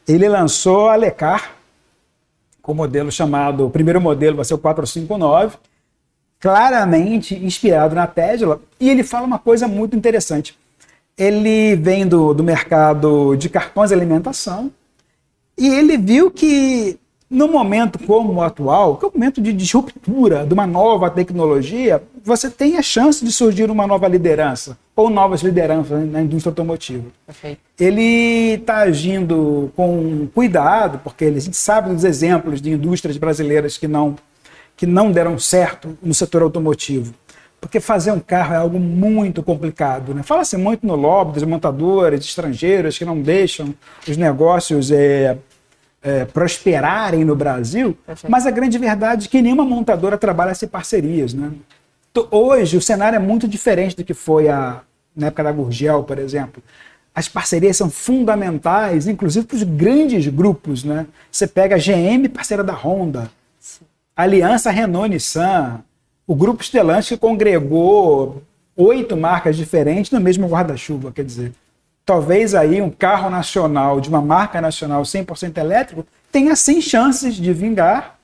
ele 0.08 0.30
lançou 0.30 0.90
a 0.90 0.96
Lecar, 0.96 1.57
com 2.68 2.74
o 2.74 2.76
modelo 2.76 3.10
chamado, 3.10 3.66
o 3.66 3.70
primeiro 3.70 4.02
modelo 4.02 4.36
vai 4.36 4.44
ser 4.44 4.54
o 4.54 4.58
459, 4.58 5.56
claramente 6.38 7.34
inspirado 7.34 7.96
na 7.96 8.06
Tesla, 8.06 8.60
e 8.78 8.90
ele 8.90 9.06
fala 9.06 9.26
uma 9.26 9.40
coisa 9.40 9.70
muito 9.70 9.96
interessante. 9.96 10.54
Ele 11.18 11.78
vem 11.78 12.06
do, 12.06 12.34
do 12.34 12.44
mercado 12.44 13.38
de 13.38 13.48
cartões 13.48 13.90
de 13.90 13.96
alimentação 13.96 14.70
e 15.58 15.66
ele 15.66 15.98
viu 15.98 16.30
que 16.30 17.00
no 17.30 17.48
momento 17.48 18.00
como 18.00 18.34
o 18.34 18.42
atual, 18.42 18.96
que 18.96 19.06
é 19.06 19.08
um 19.10 19.12
momento 19.12 19.42
de 19.42 19.52
disruptura, 19.52 20.46
de 20.46 20.54
uma 20.54 20.66
nova 20.66 21.10
tecnologia, 21.10 22.02
você 22.24 22.50
tem 22.50 22.78
a 22.78 22.82
chance 22.82 23.24
de 23.24 23.32
surgir 23.32 23.70
uma 23.70 23.86
nova 23.86 24.08
liderança 24.08 24.78
ou 24.96 25.10
novas 25.10 25.42
lideranças 25.42 26.10
na 26.10 26.22
indústria 26.22 26.52
automotiva. 26.52 27.06
Perfeito. 27.26 27.60
Ele 27.78 28.54
está 28.54 28.78
agindo 28.78 29.72
com 29.76 30.28
cuidado, 30.34 31.00
porque 31.04 31.26
a 31.26 31.32
gente 31.40 31.56
sabe 31.56 31.94
dos 31.94 32.04
exemplos 32.04 32.62
de 32.62 32.72
indústrias 32.72 33.18
brasileiras 33.18 33.78
que 33.78 33.88
não, 33.88 34.16
que 34.76 34.86
não 34.86 35.12
deram 35.12 35.38
certo 35.38 35.98
no 36.02 36.14
setor 36.14 36.42
automotivo. 36.42 37.14
Porque 37.60 37.80
fazer 37.80 38.12
um 38.12 38.20
carro 38.20 38.54
é 38.54 38.58
algo 38.58 38.80
muito 38.80 39.44
complicado. 39.44 40.14
Né? 40.14 40.24
Fala-se 40.24 40.56
muito 40.58 40.86
no 40.86 40.96
lobby 40.96 41.34
dos 41.34 41.44
montadores 41.44 42.22
estrangeiros 42.22 42.98
que 42.98 43.04
não 43.04 43.20
deixam 43.20 43.74
os 44.08 44.16
negócios 44.16 44.92
é, 44.92 45.38
é, 46.02 46.26
prosperarem 46.26 47.26
no 47.26 47.36
Brasil, 47.36 47.98
Perfeito. 48.06 48.32
mas 48.32 48.46
a 48.46 48.52
grande 48.52 48.78
verdade 48.78 49.28
é 49.28 49.30
que 49.30 49.42
nenhuma 49.42 49.66
montadora 49.66 50.18
trabalha 50.18 50.54
sem 50.54 50.68
parcerias. 50.68 51.34
Né? 51.34 51.52
Hoje 52.32 52.78
o 52.78 52.82
cenário 52.82 53.18
é 53.18 53.20
muito 53.20 53.48
diferente 53.48 53.96
do 53.96 54.04
que 54.04 54.14
foi 54.14 54.48
a, 54.48 54.82
na 55.16 55.28
época 55.28 55.44
da 55.44 55.52
Gurgel, 55.52 56.04
por 56.04 56.20
exemplo. 56.20 56.62
As 57.14 57.28
parcerias 57.28 57.78
são 57.78 57.90
fundamentais, 57.90 59.08
inclusive 59.08 59.46
para 59.46 59.56
os 59.56 59.64
grandes 59.64 60.28
grupos. 60.28 60.84
Né? 60.84 61.08
Você 61.32 61.48
pega 61.48 61.76
a 61.76 61.80
GM, 61.80 62.30
parceira 62.30 62.64
da 62.64 62.74
Honda, 62.74 63.30
Aliança 64.16 64.72
Renault-Nissan, 64.72 65.84
o 66.26 66.36
grupo 66.36 66.64
Stellantis 66.64 67.10
que 67.10 67.18
congregou 67.18 68.42
oito 68.76 69.16
marcas 69.18 69.56
diferentes 69.56 70.12
no 70.12 70.20
mesmo 70.20 70.48
guarda-chuva, 70.48 71.12
quer 71.12 71.24
dizer 71.24 71.54
talvez 72.08 72.56
aí 72.56 72.82
um 72.82 72.90
carro 72.90 73.30
nacional 73.30 74.00
de 74.00 74.08
uma 74.08 74.22
marca 74.22 74.62
nacional 74.62 75.04
100% 75.04 75.58
elétrico 75.58 76.08
tenha 76.32 76.56
100 76.56 76.82
chances 76.82 77.36
de 77.36 77.52
vingar 77.52 78.16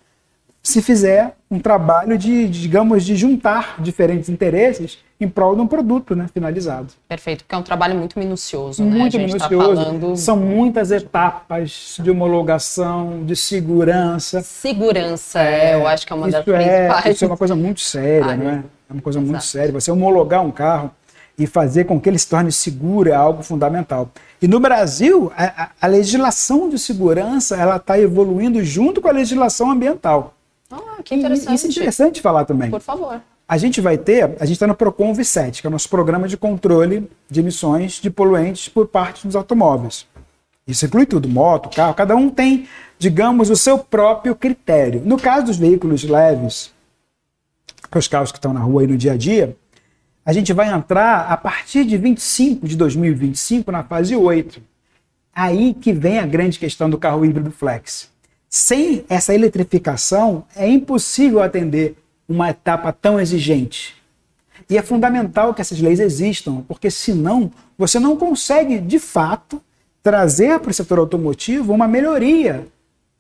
se 0.64 0.82
fizer 0.82 1.36
um 1.52 1.60
trabalho 1.60 2.18
de, 2.18 2.48
digamos, 2.48 3.04
de 3.04 3.18
juntar 3.18 3.76
diferentes 3.80 4.30
interesses 4.30 5.00
em 5.20 5.28
prol 5.28 5.54
de 5.56 5.62
um 5.62 5.68
produto 5.68 6.16
né, 6.16 6.28
finalizado. 6.34 6.94
Perfeito, 7.10 7.44
porque 7.44 7.54
é 7.54 7.58
um 7.58 7.64
trabalho 7.64 7.96
muito 7.98 8.18
minucioso. 8.18 8.82
Muito 8.82 9.18
né? 9.18 9.26
minucioso. 9.26 9.76
Tá 9.76 9.84
falando... 9.84 10.16
São 10.16 10.38
muitas 10.38 10.90
etapas 10.90 11.98
de 12.02 12.10
homologação, 12.10 13.26
de 13.26 13.36
segurança. 13.36 14.42
Segurança, 14.42 15.42
é, 15.42 15.76
eu 15.76 15.86
acho 15.86 16.08
que 16.08 16.14
é 16.14 16.16
uma 16.16 16.30
das 16.30 16.48
é, 16.48 16.88
principais. 16.88 17.16
Isso 17.16 17.26
é 17.26 17.28
uma 17.28 17.38
coisa 17.38 17.56
muito 17.56 17.82
séria, 17.82 18.32
ah, 18.32 18.38
não 18.38 18.50
é? 18.50 18.64
É 18.90 18.94
uma 18.94 19.02
coisa 19.02 19.20
Exato. 19.20 19.32
muito 19.32 19.44
séria. 19.44 19.74
Você 19.74 19.92
homologar 19.92 20.42
um 20.42 20.52
carro 20.52 20.90
e 21.38 21.48
fazer 21.48 21.86
com 21.86 22.00
que 22.00 22.10
ele 22.10 22.20
se 22.20 22.28
torne 22.28 22.52
seguro 22.52 23.10
é 23.10 23.14
algo 23.14 23.42
fundamental. 23.44 24.10
E 24.42 24.48
no 24.48 24.60
Brasil, 24.60 25.32
a, 25.36 25.72
a 25.82 25.88
legislação 25.88 26.70
de 26.70 26.78
segurança 26.78 27.56
ela 27.56 27.78
está 27.78 28.00
evoluindo 28.00 28.64
junto 28.64 29.02
com 29.02 29.08
a 29.08 29.12
legislação 29.12 29.72
ambiental. 29.72 30.36
Ah, 30.72 31.02
que 31.04 31.16
interessante. 31.16 31.52
E, 31.52 31.56
isso 31.56 31.68
é 31.68 31.70
interessante 31.70 32.22
falar 32.22 32.46
também. 32.46 32.70
Por 32.70 32.82
favor. 32.82 33.22
A 33.48 33.58
gente 33.58 33.82
vai 33.82 33.98
ter, 33.98 34.24
a 34.40 34.46
gente 34.46 34.54
está 34.54 34.68
no 34.68 34.76
Procon 34.76 35.14
V7, 35.14 35.62
que 35.62 35.68
é 35.68 35.70
o 35.70 35.72
nosso 35.72 35.90
programa 35.90 36.28
de 36.28 36.38
controle 36.38 37.10
de 37.30 37.40
emissões 37.40 37.94
de 37.94 38.10
poluentes 38.10 38.70
por 38.70 38.88
parte 38.88 39.28
dos 39.28 39.36
automóveis. 39.36 40.08
Isso 40.66 40.86
inclui 40.86 41.06
tudo, 41.06 41.28
moto, 41.28 41.70
carro, 41.76 41.94
cada 41.94 42.16
um 42.16 42.30
tem, 42.30 42.68
digamos, 42.98 43.50
o 43.50 43.56
seu 43.56 43.78
próprio 43.78 44.34
critério. 44.34 45.02
No 45.04 45.18
caso 45.18 45.48
dos 45.48 45.58
veículos 45.58 46.04
leves, 46.04 46.72
para 47.90 48.00
os 48.00 48.08
carros 48.08 48.32
que 48.32 48.38
estão 48.38 48.54
na 48.54 48.62
rua 48.62 48.86
e 48.86 48.88
no 48.88 48.98
dia 48.98 49.12
a 49.12 49.18
dia, 49.18 49.58
a 50.26 50.32
gente 50.32 50.54
vai 50.54 50.70
entrar 50.74 51.28
a 51.30 51.36
partir 51.36 51.84
de 51.86 51.98
25 51.98 52.68
de 52.68 52.78
2025 52.78 53.72
na 53.72 53.84
fase 53.84 54.16
8. 54.16 54.62
Aí 55.36 55.74
que 55.74 55.92
vem 55.92 56.20
a 56.20 56.26
grande 56.26 56.60
questão 56.60 56.90
do 56.90 56.98
carro 56.98 57.26
híbrido 57.26 57.52
flex. 57.52 58.10
Sem 58.50 59.04
essa 59.10 59.34
eletrificação, 59.34 60.46
é 60.56 60.68
impossível 60.70 61.42
atender 61.42 61.98
uma 62.30 62.52
etapa 62.52 62.94
tão 62.94 63.20
exigente. 63.20 63.96
E 64.70 64.78
é 64.78 64.82
fundamental 64.82 65.54
que 65.54 65.62
essas 65.62 65.82
leis 65.82 66.00
existam, 66.00 66.64
porque 66.68 66.90
senão 66.90 67.52
você 67.78 68.00
não 68.00 68.16
consegue, 68.16 68.80
de 68.80 69.00
fato, 69.00 69.62
trazer 70.02 70.60
para 70.60 70.72
o 70.72 70.74
setor 70.74 71.00
automotivo 71.00 71.74
uma 71.74 71.88
melhoria 71.88 72.68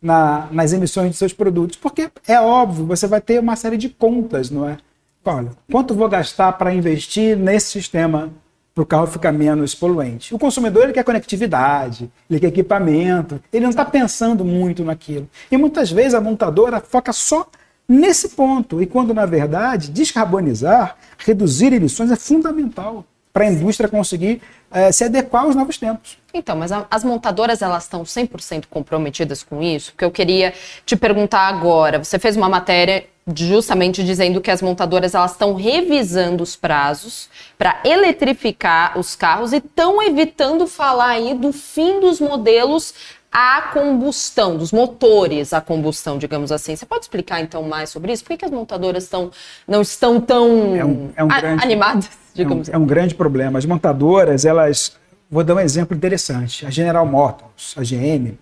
na, 0.01 0.47
nas 0.51 0.71
emissões 0.71 1.11
de 1.11 1.17
seus 1.17 1.33
produtos. 1.33 1.77
Porque 1.77 2.09
é 2.27 2.39
óbvio, 2.39 2.85
você 2.85 3.07
vai 3.07 3.19
ter 3.19 3.39
uma 3.39 3.55
série 3.55 3.77
de 3.77 3.89
contas, 3.89 4.49
não 4.49 4.69
é? 4.69 4.77
Olha, 5.25 5.51
quanto 5.71 5.93
vou 5.93 6.09
gastar 6.09 6.53
para 6.53 6.73
investir 6.73 7.37
nesse 7.37 7.67
sistema 7.71 8.31
para 8.73 8.81
o 8.81 8.85
carro 8.85 9.07
ficar 9.07 9.31
menos 9.31 9.75
poluente? 9.75 10.33
O 10.33 10.39
consumidor 10.39 10.83
ele 10.83 10.93
quer 10.93 11.03
conectividade, 11.03 12.11
ele 12.29 12.39
quer 12.39 12.47
equipamento, 12.47 13.41
ele 13.51 13.63
não 13.63 13.69
está 13.69 13.85
pensando 13.85 14.43
muito 14.43 14.83
naquilo. 14.83 15.29
E 15.51 15.57
muitas 15.57 15.91
vezes 15.91 16.13
a 16.13 16.21
montadora 16.21 16.79
foca 16.81 17.13
só 17.13 17.47
nesse 17.87 18.29
ponto, 18.29 18.81
e 18.81 18.85
quando 18.85 19.13
na 19.13 19.25
verdade 19.25 19.91
descarbonizar, 19.91 20.97
reduzir 21.17 21.73
emissões 21.73 22.11
é 22.11 22.15
fundamental 22.15 23.05
para 23.33 23.45
a 23.45 23.51
indústria 23.51 23.89
conseguir 23.89 24.41
é, 24.71 24.91
se 24.91 25.03
adequar 25.03 25.43
aos 25.43 25.55
novos 25.55 25.77
tempos. 25.77 26.17
Então, 26.33 26.55
mas 26.55 26.71
a, 26.71 26.85
as 26.89 27.03
montadoras 27.03 27.61
elas 27.61 27.83
estão 27.83 28.03
100% 28.03 28.65
comprometidas 28.69 29.41
com 29.41 29.61
isso? 29.61 29.91
Porque 29.91 30.05
eu 30.05 30.11
queria 30.11 30.53
te 30.85 30.95
perguntar 30.95 31.47
agora, 31.47 32.03
você 32.03 32.19
fez 32.19 32.37
uma 32.37 32.47
matéria 32.47 33.05
justamente 33.35 34.03
dizendo 34.03 34.41
que 34.41 34.51
as 34.51 34.61
montadoras 34.61 35.15
elas 35.15 35.31
estão 35.31 35.53
revisando 35.53 36.43
os 36.43 36.55
prazos 36.55 37.29
para 37.57 37.79
eletrificar 37.85 38.97
os 38.99 39.15
carros 39.15 39.53
e 39.53 39.57
estão 39.57 40.01
evitando 40.03 40.67
falar 40.67 41.11
aí 41.11 41.33
do 41.33 41.53
fim 41.53 41.99
dos 41.99 42.19
modelos 42.19 42.93
a 43.31 43.71
combustão, 43.73 44.57
dos 44.57 44.71
motores 44.71 45.53
a 45.53 45.61
combustão, 45.61 46.19
digamos 46.19 46.51
assim. 46.51 46.75
Você 46.75 46.85
pode 46.85 47.05
explicar 47.05 47.41
então 47.41 47.63
mais 47.63 47.89
sobre 47.89 48.11
isso? 48.11 48.23
Por 48.23 48.31
que, 48.31 48.37
que 48.37 48.45
as 48.45 48.51
montadoras 48.51 49.05
estão, 49.05 49.31
não 49.67 49.81
estão 49.81 50.21
tão 50.21 50.75
é 50.75 50.85
um, 50.85 51.11
é 51.15 51.23
um 51.23 51.27
grande, 51.29 51.63
animadas, 51.63 52.09
digamos 52.33 52.69
é 52.69 52.71
um, 52.71 52.73
assim? 52.73 52.73
É 52.73 52.77
um 52.77 52.85
grande 52.85 53.15
problema. 53.15 53.57
As 53.57 53.65
montadoras, 53.65 54.45
elas. 54.45 54.95
Vou 55.31 55.43
dar 55.43 55.55
um 55.55 55.59
exemplo 55.59 55.97
interessante. 55.97 56.63
A 56.63 56.69
General 56.69 57.03
Motors, 57.07 57.73
a 57.75 57.81
GM, 57.81 58.37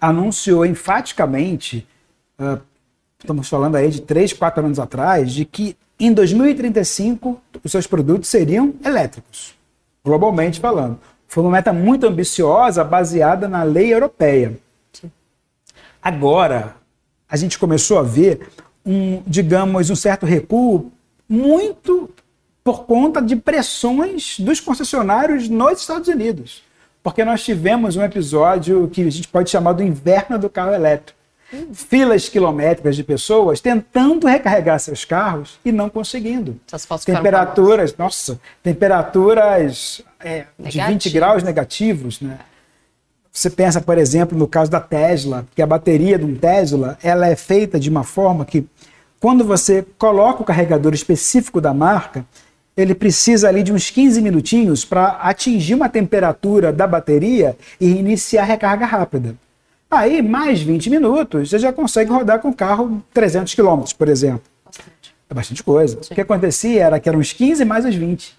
anunciou 0.00 0.64
enfaticamente 0.64 1.84
uh, 2.38 2.60
estamos 3.18 3.48
falando 3.48 3.76
aí 3.76 3.90
de 3.90 4.02
3, 4.02 4.32
4 4.32 4.64
anos 4.64 4.78
atrás, 4.78 5.32
de 5.32 5.44
que 5.44 5.76
em 5.98 6.12
2035 6.12 7.40
os 7.64 7.72
seus 7.72 7.86
produtos 7.86 8.28
seriam 8.28 8.74
elétricos, 8.84 9.54
globalmente 10.04 10.60
falando. 10.60 10.98
Foi 11.26 11.42
uma 11.42 11.52
meta 11.52 11.72
muito 11.72 12.06
ambiciosa, 12.06 12.84
baseada 12.84 13.48
na 13.48 13.62
lei 13.62 13.92
europeia. 13.92 14.58
Agora, 16.00 16.76
a 17.28 17.36
gente 17.36 17.58
começou 17.58 17.98
a 17.98 18.02
ver 18.02 18.48
um, 18.84 19.22
digamos, 19.26 19.90
um 19.90 19.96
certo 19.96 20.24
recuo 20.24 20.92
muito 21.28 22.10
por 22.62 22.84
conta 22.84 23.20
de 23.20 23.34
pressões 23.34 24.38
dos 24.38 24.60
concessionários 24.60 25.48
nos 25.48 25.80
Estados 25.80 26.08
Unidos. 26.08 26.62
Porque 27.02 27.24
nós 27.24 27.42
tivemos 27.44 27.96
um 27.96 28.02
episódio 28.02 28.88
que 28.88 29.02
a 29.02 29.10
gente 29.10 29.28
pode 29.28 29.50
chamar 29.50 29.72
do 29.72 29.82
inverno 29.82 30.38
do 30.38 30.50
carro 30.50 30.74
elétrico 30.74 31.16
filas 31.72 32.28
quilométricas 32.28 32.96
de 32.96 33.04
pessoas 33.04 33.60
tentando 33.60 34.26
recarregar 34.26 34.78
seus 34.80 35.04
carros 35.04 35.58
e 35.64 35.70
não 35.70 35.88
conseguindo. 35.88 36.58
Temperaturas, 37.16 37.96
nossa, 37.96 38.40
temperaturas 38.62 40.02
é, 40.20 40.46
de 40.58 40.80
20 40.80 41.10
graus 41.10 41.42
negativos, 41.42 42.20
né? 42.20 42.38
Você 43.30 43.50
pensa, 43.50 43.82
por 43.82 43.98
exemplo, 43.98 44.36
no 44.36 44.48
caso 44.48 44.70
da 44.70 44.80
Tesla, 44.80 45.46
que 45.54 45.60
a 45.60 45.66
bateria 45.66 46.18
de 46.18 46.24
um 46.24 46.34
Tesla, 46.34 46.98
ela 47.02 47.28
é 47.28 47.36
feita 47.36 47.78
de 47.78 47.90
uma 47.90 48.02
forma 48.02 48.46
que 48.46 48.66
quando 49.20 49.44
você 49.44 49.84
coloca 49.98 50.42
o 50.42 50.44
carregador 50.44 50.94
específico 50.94 51.60
da 51.60 51.74
marca, 51.74 52.24
ele 52.74 52.94
precisa 52.94 53.48
ali 53.48 53.62
de 53.62 53.72
uns 53.72 53.90
15 53.90 54.22
minutinhos 54.22 54.86
para 54.86 55.08
atingir 55.20 55.74
uma 55.74 55.88
temperatura 55.88 56.72
da 56.72 56.86
bateria 56.86 57.56
e 57.78 57.88
iniciar 57.88 58.42
a 58.42 58.46
recarga 58.46 58.86
rápida. 58.86 59.36
Aí, 59.90 60.20
mais 60.20 60.60
20 60.60 60.90
minutos, 60.90 61.50
você 61.50 61.58
já 61.58 61.72
consegue 61.72 62.10
rodar 62.10 62.40
com 62.40 62.48
o 62.48 62.54
carro 62.54 63.02
300 63.14 63.54
km, 63.54 63.82
por 63.96 64.08
exemplo. 64.08 64.42
Bastante. 64.64 65.14
É 65.28 65.34
bastante 65.34 65.62
coisa. 65.62 66.02
Sim. 66.02 66.12
O 66.12 66.14
que 66.14 66.20
acontecia 66.20 66.84
era 66.84 67.00
que 67.00 67.08
eram 67.08 67.20
uns 67.20 67.32
15 67.32 67.64
mais 67.64 67.84
os 67.84 67.94
20. 67.94 68.36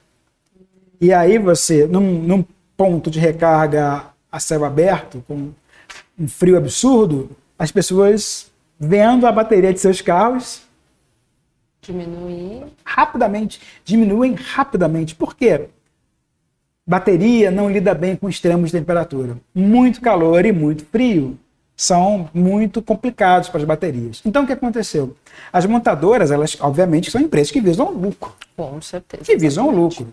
E 0.99 1.13
aí 1.13 1.37
você, 1.37 1.87
num, 1.87 2.21
num 2.21 2.45
ponto 2.75 3.09
de 3.09 3.19
recarga 3.19 4.05
a 4.31 4.39
céu 4.39 4.65
aberto, 4.65 5.23
com 5.27 5.51
um 6.19 6.27
frio 6.27 6.57
absurdo, 6.57 7.29
as 7.57 7.71
pessoas 7.71 8.51
vendo 8.79 9.25
a 9.25 9.31
bateria 9.31 9.73
de 9.73 9.79
seus 9.79 10.01
carros 10.01 10.61
diminuir 11.81 12.65
rapidamente, 12.83 13.61
diminuem 13.85 14.33
rapidamente. 14.33 15.15
Por 15.15 15.35
quê? 15.35 15.69
Bateria 16.87 17.51
não 17.51 17.69
lida 17.69 17.93
bem 17.93 18.15
com 18.15 18.29
extremos 18.29 18.71
de 18.71 18.79
temperatura. 18.79 19.37
Muito 19.53 19.99
calor 19.99 20.45
e 20.45 20.53
muito 20.53 20.85
frio 20.85 21.37
são 21.75 22.29
muito 22.33 22.81
complicados 22.81 23.49
para 23.49 23.59
as 23.59 23.65
baterias. 23.65 24.21
Então, 24.25 24.43
o 24.43 24.47
que 24.47 24.53
aconteceu? 24.53 25.15
As 25.51 25.65
montadoras, 25.65 26.31
elas, 26.31 26.57
obviamente, 26.59 27.11
são 27.11 27.19
empresas 27.19 27.51
que 27.51 27.59
visam 27.61 27.91
lucro. 27.91 28.33
Com 28.55 28.81
certeza. 28.81 29.23
Que 29.23 29.35
visam 29.35 29.69
lucro. 29.69 30.07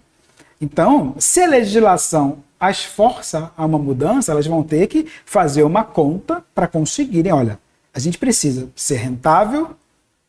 Então, 0.60 1.14
se 1.18 1.40
a 1.42 1.46
legislação 1.46 2.38
as 2.58 2.84
força 2.84 3.52
a 3.56 3.64
uma 3.64 3.78
mudança, 3.78 4.32
elas 4.32 4.46
vão 4.46 4.62
ter 4.62 4.86
que 4.88 5.06
fazer 5.24 5.62
uma 5.62 5.84
conta 5.84 6.42
para 6.54 6.66
conseguirem, 6.66 7.32
olha, 7.32 7.58
A 7.94 8.00
gente 8.00 8.18
precisa 8.18 8.68
ser 8.74 8.96
rentável 8.96 9.70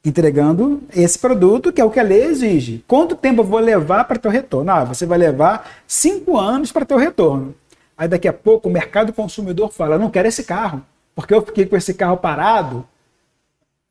entregando 0.06 0.84
esse 0.96 1.18
produto, 1.18 1.74
que 1.74 1.82
é 1.82 1.86
o 1.86 1.90
que 1.90 2.00
a 2.00 2.04
lei 2.04 2.26
exige. 2.26 2.84
Quanto 2.88 3.16
tempo 3.16 3.42
eu 3.42 3.46
vou 3.46 3.60
levar 3.60 4.06
para 4.06 4.20
ter 4.20 4.28
o 4.28 4.32
retorno? 4.32 4.72
Ah, 4.72 4.84
você 4.84 5.06
vai 5.06 5.18
levar 5.18 5.70
cinco 5.88 6.38
anos 6.38 6.72
para 6.72 6.86
ter 6.86 6.94
o 6.94 7.00
retorno. 7.00 7.56
Aí 7.98 8.08
daqui 8.08 8.28
a 8.28 8.34
pouco 8.34 8.70
o 8.70 8.72
mercado 8.72 9.12
consumidor 9.12 9.72
fala: 9.72 9.98
não 9.98 10.12
quero 10.12 10.28
esse 10.28 10.44
carro, 10.44 10.82
porque 11.16 11.34
eu 11.34 11.42
fiquei 11.42 11.66
com 11.66 11.76
esse 11.76 11.94
carro 11.94 12.18
parado 12.18 12.86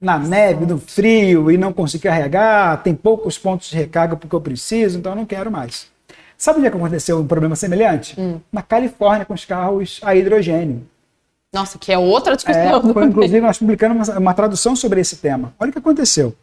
na 0.01 0.19
neve, 0.19 0.67
no 0.67 0.79
frio 0.79 1.51
e 1.51 1.57
não 1.57 1.73
consegui 1.73 2.05
carregar, 2.05 2.83
tem 2.83 2.95
poucos 2.95 3.39
pontos 3.39 3.71
de 3.71 3.77
recarga 3.77 4.17
porque 4.17 4.35
eu 4.35 4.41
preciso, 4.41 4.99
então 4.99 5.13
eu 5.13 5.17
não 5.17 5.25
quero 5.25 5.51
mais. 5.51 5.87
Sabe 6.37 6.59
onde 6.59 6.67
é 6.67 6.71
que 6.71 6.77
aconteceu 6.77 7.19
um 7.19 7.27
problema 7.27 7.57
semelhante? 7.57 8.21
Hum. 8.21 8.39
Na 8.53 8.61
Califórnia 8.61 9.25
com 9.25 9.35
os 9.35 9.45
carros 9.45 10.01
a 10.03 10.15
hidrogênio. 10.15 10.87
Nossa, 11.55 11.79
que 11.79 11.93
é 11.93 11.97
outra 11.97 12.35
discussão. 12.35 12.91
É, 12.91 12.93
foi, 12.93 13.05
inclusive, 13.05 13.41
nós 13.41 13.59
publicamos 13.59 14.09
uma, 14.09 14.19
uma 14.19 14.35
tradução 14.35 14.75
sobre 14.75 15.01
esse 15.01 15.17
tema. 15.17 15.55
Olha 15.59 15.71
o 15.71 15.73
que 15.73 15.79
aconteceu. 15.79 16.35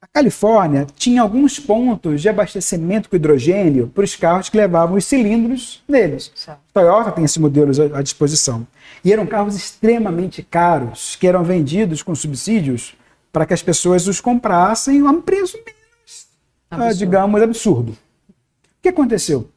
A 0.00 0.06
Califórnia 0.06 0.86
tinha 0.96 1.20
alguns 1.20 1.58
pontos 1.58 2.22
de 2.22 2.28
abastecimento 2.28 3.10
com 3.10 3.16
hidrogênio 3.16 3.88
para 3.88 4.02
os 4.02 4.16
carros 4.16 4.48
que 4.48 4.56
levavam 4.56 4.96
os 4.96 5.04
cilindros 5.04 5.82
neles. 5.86 6.32
Certo. 6.34 6.58
Toyota 6.72 7.12
tem 7.12 7.22
esses 7.22 7.36
modelos 7.36 7.78
à 7.78 8.00
disposição. 8.00 8.66
E 9.04 9.12
eram 9.12 9.26
carros 9.26 9.54
extremamente 9.54 10.42
caros, 10.42 11.16
que 11.16 11.26
eram 11.26 11.44
vendidos 11.44 12.02
com 12.02 12.14
subsídios 12.14 12.94
para 13.30 13.44
que 13.44 13.52
as 13.52 13.62
pessoas 13.62 14.06
os 14.06 14.22
comprassem 14.22 15.06
a 15.06 15.10
um 15.10 15.20
preço 15.20 15.58
menos, 15.58 16.26
absurdo. 16.70 16.98
digamos, 16.98 17.42
absurdo. 17.42 17.92
O 17.92 18.82
que 18.82 18.88
aconteceu? 18.88 19.50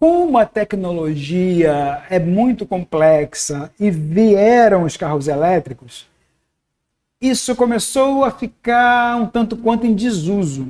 Como 0.00 0.38
a 0.38 0.46
tecnologia 0.46 2.02
é 2.08 2.18
muito 2.18 2.64
complexa 2.64 3.70
e 3.78 3.90
vieram 3.90 4.84
os 4.84 4.96
carros 4.96 5.28
elétricos, 5.28 6.08
isso 7.20 7.54
começou 7.54 8.24
a 8.24 8.30
ficar 8.30 9.16
um 9.16 9.26
tanto 9.26 9.58
quanto 9.58 9.86
em 9.86 9.94
desuso. 9.94 10.68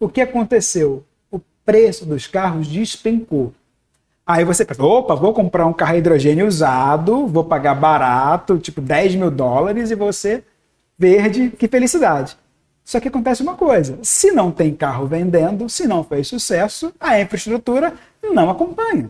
O 0.00 0.08
que 0.08 0.22
aconteceu? 0.22 1.04
O 1.30 1.38
preço 1.62 2.06
dos 2.06 2.26
carros 2.26 2.66
despencou. 2.66 3.52
Aí 4.26 4.46
você 4.46 4.64
pensa, 4.64 4.82
opa, 4.82 5.14
vou 5.14 5.34
comprar 5.34 5.66
um 5.66 5.72
carro 5.74 5.98
hidrogênio 5.98 6.46
usado, 6.46 7.26
vou 7.26 7.44
pagar 7.44 7.74
barato, 7.74 8.56
tipo 8.56 8.80
10 8.80 9.16
mil 9.16 9.30
dólares, 9.30 9.90
e 9.90 9.94
você 9.94 10.42
verde, 10.98 11.50
que 11.50 11.68
felicidade. 11.68 12.34
Só 12.84 13.00
que 13.00 13.08
acontece 13.08 13.42
uma 13.42 13.54
coisa: 13.54 13.98
se 14.02 14.30
não 14.30 14.50
tem 14.50 14.74
carro 14.74 15.06
vendendo, 15.06 15.68
se 15.68 15.86
não 15.86 16.04
fez 16.04 16.28
sucesso, 16.28 16.92
a 17.00 17.20
infraestrutura 17.20 17.94
não 18.22 18.50
acompanha. 18.50 19.08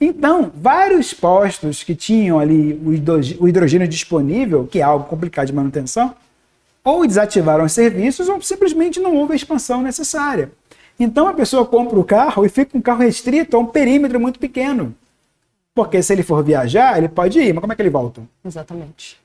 Então, 0.00 0.50
vários 0.54 1.14
postos 1.14 1.84
que 1.84 1.94
tinham 1.94 2.40
ali 2.40 2.74
o 3.38 3.48
hidrogênio 3.48 3.86
disponível, 3.86 4.66
que 4.66 4.80
é 4.80 4.82
algo 4.82 5.04
complicado 5.06 5.46
de 5.46 5.52
manutenção, 5.52 6.12
ou 6.82 7.06
desativaram 7.06 7.64
os 7.64 7.72
serviços 7.72 8.28
ou 8.28 8.42
simplesmente 8.42 8.98
não 8.98 9.14
houve 9.16 9.34
a 9.34 9.36
expansão 9.36 9.80
necessária. 9.80 10.50
Então 10.98 11.28
a 11.28 11.34
pessoa 11.34 11.64
compra 11.64 11.98
o 11.98 12.04
carro 12.04 12.44
e 12.44 12.48
fica 12.48 12.72
com 12.72 12.78
o 12.78 12.82
carro 12.82 13.02
restrito 13.02 13.56
a 13.56 13.60
um 13.60 13.66
perímetro 13.66 14.18
muito 14.18 14.40
pequeno. 14.40 14.92
Porque 15.74 16.02
se 16.02 16.12
ele 16.12 16.24
for 16.24 16.42
viajar, 16.42 16.98
ele 16.98 17.08
pode 17.08 17.38
ir, 17.38 17.52
mas 17.54 17.60
como 17.60 17.72
é 17.72 17.76
que 17.76 17.82
ele 17.82 17.90
volta? 17.90 18.22
Exatamente. 18.44 19.21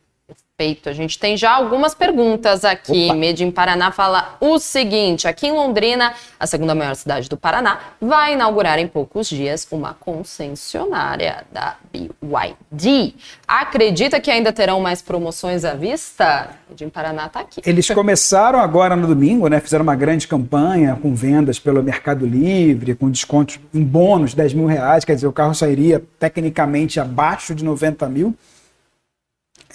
Perfeito. 0.60 0.90
A 0.90 0.94
gente 0.94 1.20
tem 1.20 1.38
já 1.38 1.52
algumas 1.52 1.94
perguntas 1.94 2.66
aqui. 2.66 3.10
Opa. 3.12 3.44
em 3.44 3.52
Paraná 3.52 3.92
fala 3.92 4.38
o 4.40 4.58
seguinte: 4.58 5.28
aqui 5.28 5.46
em 5.46 5.52
Londrina, 5.52 6.16
a 6.40 6.48
segunda 6.48 6.74
maior 6.74 6.96
cidade 6.96 7.30
do 7.30 7.38
Paraná, 7.38 7.80
vai 8.02 8.34
inaugurar 8.34 8.80
em 8.80 8.88
poucos 8.88 9.30
dias 9.30 9.68
uma 9.70 9.94
concessionária 9.94 11.46
da 11.52 11.76
BYD. 11.94 13.14
Acredita 13.48 14.20
que 14.20 14.32
ainda 14.32 14.52
terão 14.52 14.82
mais 14.82 15.00
promoções 15.00 15.64
à 15.64 15.76
vista? 15.76 16.50
em 16.82 16.90
Paraná 16.90 17.28
está 17.28 17.42
aqui. 17.42 17.62
Eles 17.64 17.88
começaram 17.92 18.60
agora 18.60 18.96
no 18.96 19.06
domingo, 19.06 19.48
né? 19.48 19.60
Fizeram 19.60 19.84
uma 19.84 19.96
grande 19.96 20.28
campanha 20.28 20.98
com 21.00 21.14
vendas 21.14 21.60
pelo 21.60 21.84
Mercado 21.84 22.26
Livre, 22.26 22.96
com 22.96 23.12
descontos 23.12 23.60
em 23.72 23.84
bônus, 23.84 24.34
10 24.34 24.56
mil 24.56 24.66
reais. 24.66 25.06
Quer 25.06 25.14
dizer, 25.14 25.28
o 25.28 25.32
carro 25.32 25.54
sairia 25.54 26.04
tecnicamente 26.20 27.00
abaixo 27.00 27.54
de 27.54 27.64
90 27.64 28.10
mil. 28.10 28.36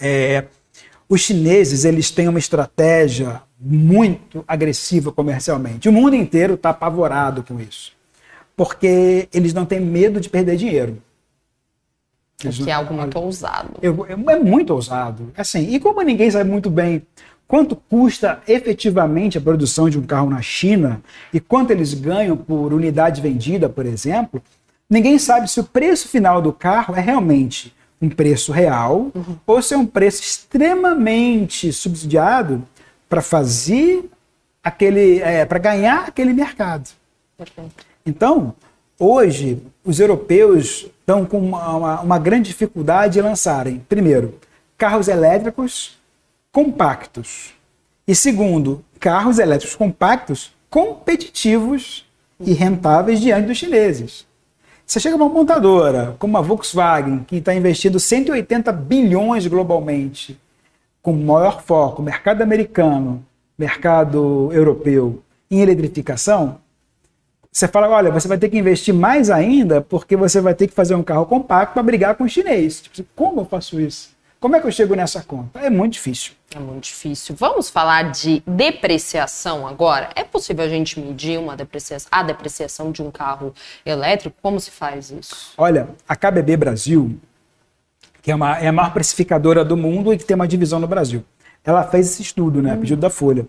É, 0.00 0.44
os 1.12 1.20
chineses 1.20 1.84
eles 1.84 2.10
têm 2.10 2.26
uma 2.26 2.38
estratégia 2.38 3.42
muito 3.60 4.42
agressiva 4.48 5.12
comercialmente. 5.12 5.86
O 5.86 5.92
mundo 5.92 6.16
inteiro 6.16 6.54
está 6.54 6.70
apavorado 6.70 7.42
com 7.42 7.60
isso, 7.60 7.92
porque 8.56 9.28
eles 9.30 9.52
não 9.52 9.66
têm 9.66 9.78
medo 9.78 10.18
de 10.18 10.30
perder 10.30 10.56
dinheiro. 10.56 11.02
Eles 12.42 12.56
que 12.56 12.70
é 12.70 12.72
algo 12.72 12.94
muito 12.94 13.18
ousado. 13.18 13.74
Eu, 13.82 14.06
é 14.06 14.38
muito 14.38 14.72
ousado. 14.72 15.30
Assim, 15.36 15.74
e 15.74 15.78
como 15.78 16.00
ninguém 16.00 16.30
sabe 16.30 16.48
muito 16.48 16.70
bem 16.70 17.02
quanto 17.46 17.76
custa 17.76 18.40
efetivamente 18.48 19.36
a 19.36 19.40
produção 19.40 19.90
de 19.90 19.98
um 19.98 20.02
carro 20.02 20.30
na 20.30 20.40
China 20.40 21.02
e 21.30 21.38
quanto 21.38 21.72
eles 21.72 21.92
ganham 21.92 22.38
por 22.38 22.72
unidade 22.72 23.20
vendida, 23.20 23.68
por 23.68 23.84
exemplo, 23.84 24.42
ninguém 24.88 25.18
sabe 25.18 25.50
se 25.50 25.60
o 25.60 25.64
preço 25.64 26.08
final 26.08 26.40
do 26.40 26.54
carro 26.54 26.96
é 26.96 27.00
realmente 27.02 27.74
um 28.02 28.10
preço 28.10 28.50
real 28.50 29.12
uhum. 29.14 29.36
ou 29.46 29.62
se 29.62 29.74
é 29.74 29.78
um 29.78 29.86
preço 29.86 30.20
extremamente 30.20 31.72
subsidiado 31.72 32.66
para 33.08 33.22
fazer 33.22 34.10
aquele, 34.62 35.20
é, 35.20 35.44
para 35.44 35.58
ganhar 35.60 36.08
aquele 36.08 36.32
mercado. 36.32 36.90
Perfeito. 37.38 37.86
Então, 38.04 38.54
hoje, 38.98 39.62
os 39.84 40.00
europeus 40.00 40.86
estão 40.98 41.24
com 41.24 41.38
uma, 41.38 41.76
uma, 41.76 42.00
uma 42.00 42.18
grande 42.18 42.48
dificuldade 42.48 43.14
de 43.14 43.22
lançarem, 43.22 43.78
primeiro, 43.88 44.38
carros 44.76 45.06
elétricos 45.06 45.96
compactos. 46.50 47.54
E 48.06 48.14
segundo, 48.14 48.84
carros 48.98 49.38
elétricos 49.38 49.76
compactos 49.76 50.52
competitivos 50.68 52.04
e 52.40 52.52
rentáveis 52.52 53.20
diante 53.20 53.46
dos 53.46 53.58
chineses. 53.58 54.26
Você 54.92 55.00
chega 55.00 55.16
uma 55.16 55.26
montadora, 55.26 56.14
como 56.18 56.36
a 56.36 56.42
Volkswagen, 56.42 57.24
que 57.26 57.36
está 57.36 57.54
investindo 57.54 57.98
180 57.98 58.70
bilhões 58.72 59.46
globalmente, 59.46 60.38
com 61.00 61.14
maior 61.14 61.62
foco, 61.62 62.02
mercado 62.02 62.42
americano, 62.42 63.24
mercado 63.58 64.50
europeu, 64.52 65.22
em 65.50 65.60
eletrificação, 65.62 66.58
você 67.50 67.66
fala, 67.66 67.88
olha, 67.88 68.10
você 68.10 68.28
vai 68.28 68.36
ter 68.36 68.50
que 68.50 68.58
investir 68.58 68.92
mais 68.92 69.30
ainda 69.30 69.80
porque 69.80 70.14
você 70.14 70.42
vai 70.42 70.54
ter 70.54 70.66
que 70.66 70.74
fazer 70.74 70.94
um 70.94 71.02
carro 71.02 71.24
compacto 71.24 71.72
para 71.72 71.82
brigar 71.82 72.14
com 72.14 72.24
o 72.24 72.28
chinês. 72.28 72.82
Tipo, 72.82 73.08
como 73.16 73.40
eu 73.40 73.44
faço 73.46 73.80
isso? 73.80 74.10
Como 74.42 74.56
é 74.56 74.60
que 74.60 74.66
eu 74.66 74.72
chego 74.72 74.96
nessa 74.96 75.22
conta? 75.22 75.60
É 75.60 75.70
muito 75.70 75.92
difícil. 75.92 76.32
É 76.52 76.58
muito 76.58 76.82
difícil. 76.86 77.32
Vamos 77.38 77.70
falar 77.70 78.10
de 78.10 78.42
depreciação 78.44 79.68
agora? 79.68 80.10
É 80.16 80.24
possível 80.24 80.64
a 80.64 80.68
gente 80.68 80.98
medir 80.98 81.38
uma 81.38 81.56
depreciação, 81.56 82.08
a 82.10 82.24
depreciação 82.24 82.90
de 82.90 83.00
um 83.00 83.08
carro 83.08 83.54
elétrico? 83.86 84.34
Como 84.42 84.58
se 84.58 84.72
faz 84.72 85.12
isso? 85.12 85.52
Olha, 85.56 85.90
a 86.08 86.16
KBB 86.16 86.56
Brasil, 86.56 87.20
que 88.20 88.32
é, 88.32 88.34
uma, 88.34 88.58
é 88.58 88.66
a 88.66 88.72
maior 88.72 88.92
precificadora 88.92 89.64
do 89.64 89.76
mundo 89.76 90.12
e 90.12 90.18
que 90.18 90.24
tem 90.24 90.34
uma 90.34 90.48
divisão 90.48 90.80
no 90.80 90.88
Brasil, 90.88 91.24
ela 91.64 91.84
fez 91.84 92.08
esse 92.08 92.22
estudo, 92.22 92.60
né? 92.60 92.74
Hum. 92.74 92.80
Pedido 92.80 93.00
da 93.00 93.10
Folha. 93.10 93.46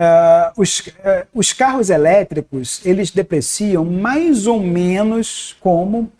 Uh, 0.00 0.60
os, 0.60 0.80
uh, 0.80 0.92
os 1.32 1.52
carros 1.52 1.90
elétricos, 1.90 2.84
eles 2.84 3.12
depreciam 3.12 3.84
mais 3.84 4.48
ou 4.48 4.58
menos 4.58 5.56
como 5.60 6.10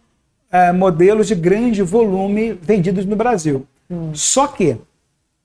uh, 0.52 0.72
modelos 0.72 1.26
de 1.26 1.34
grande 1.34 1.82
volume 1.82 2.52
vendidos 2.52 3.04
no 3.04 3.16
Brasil. 3.16 3.66
Hum. 3.92 4.14
Só 4.14 4.46
que 4.46 4.78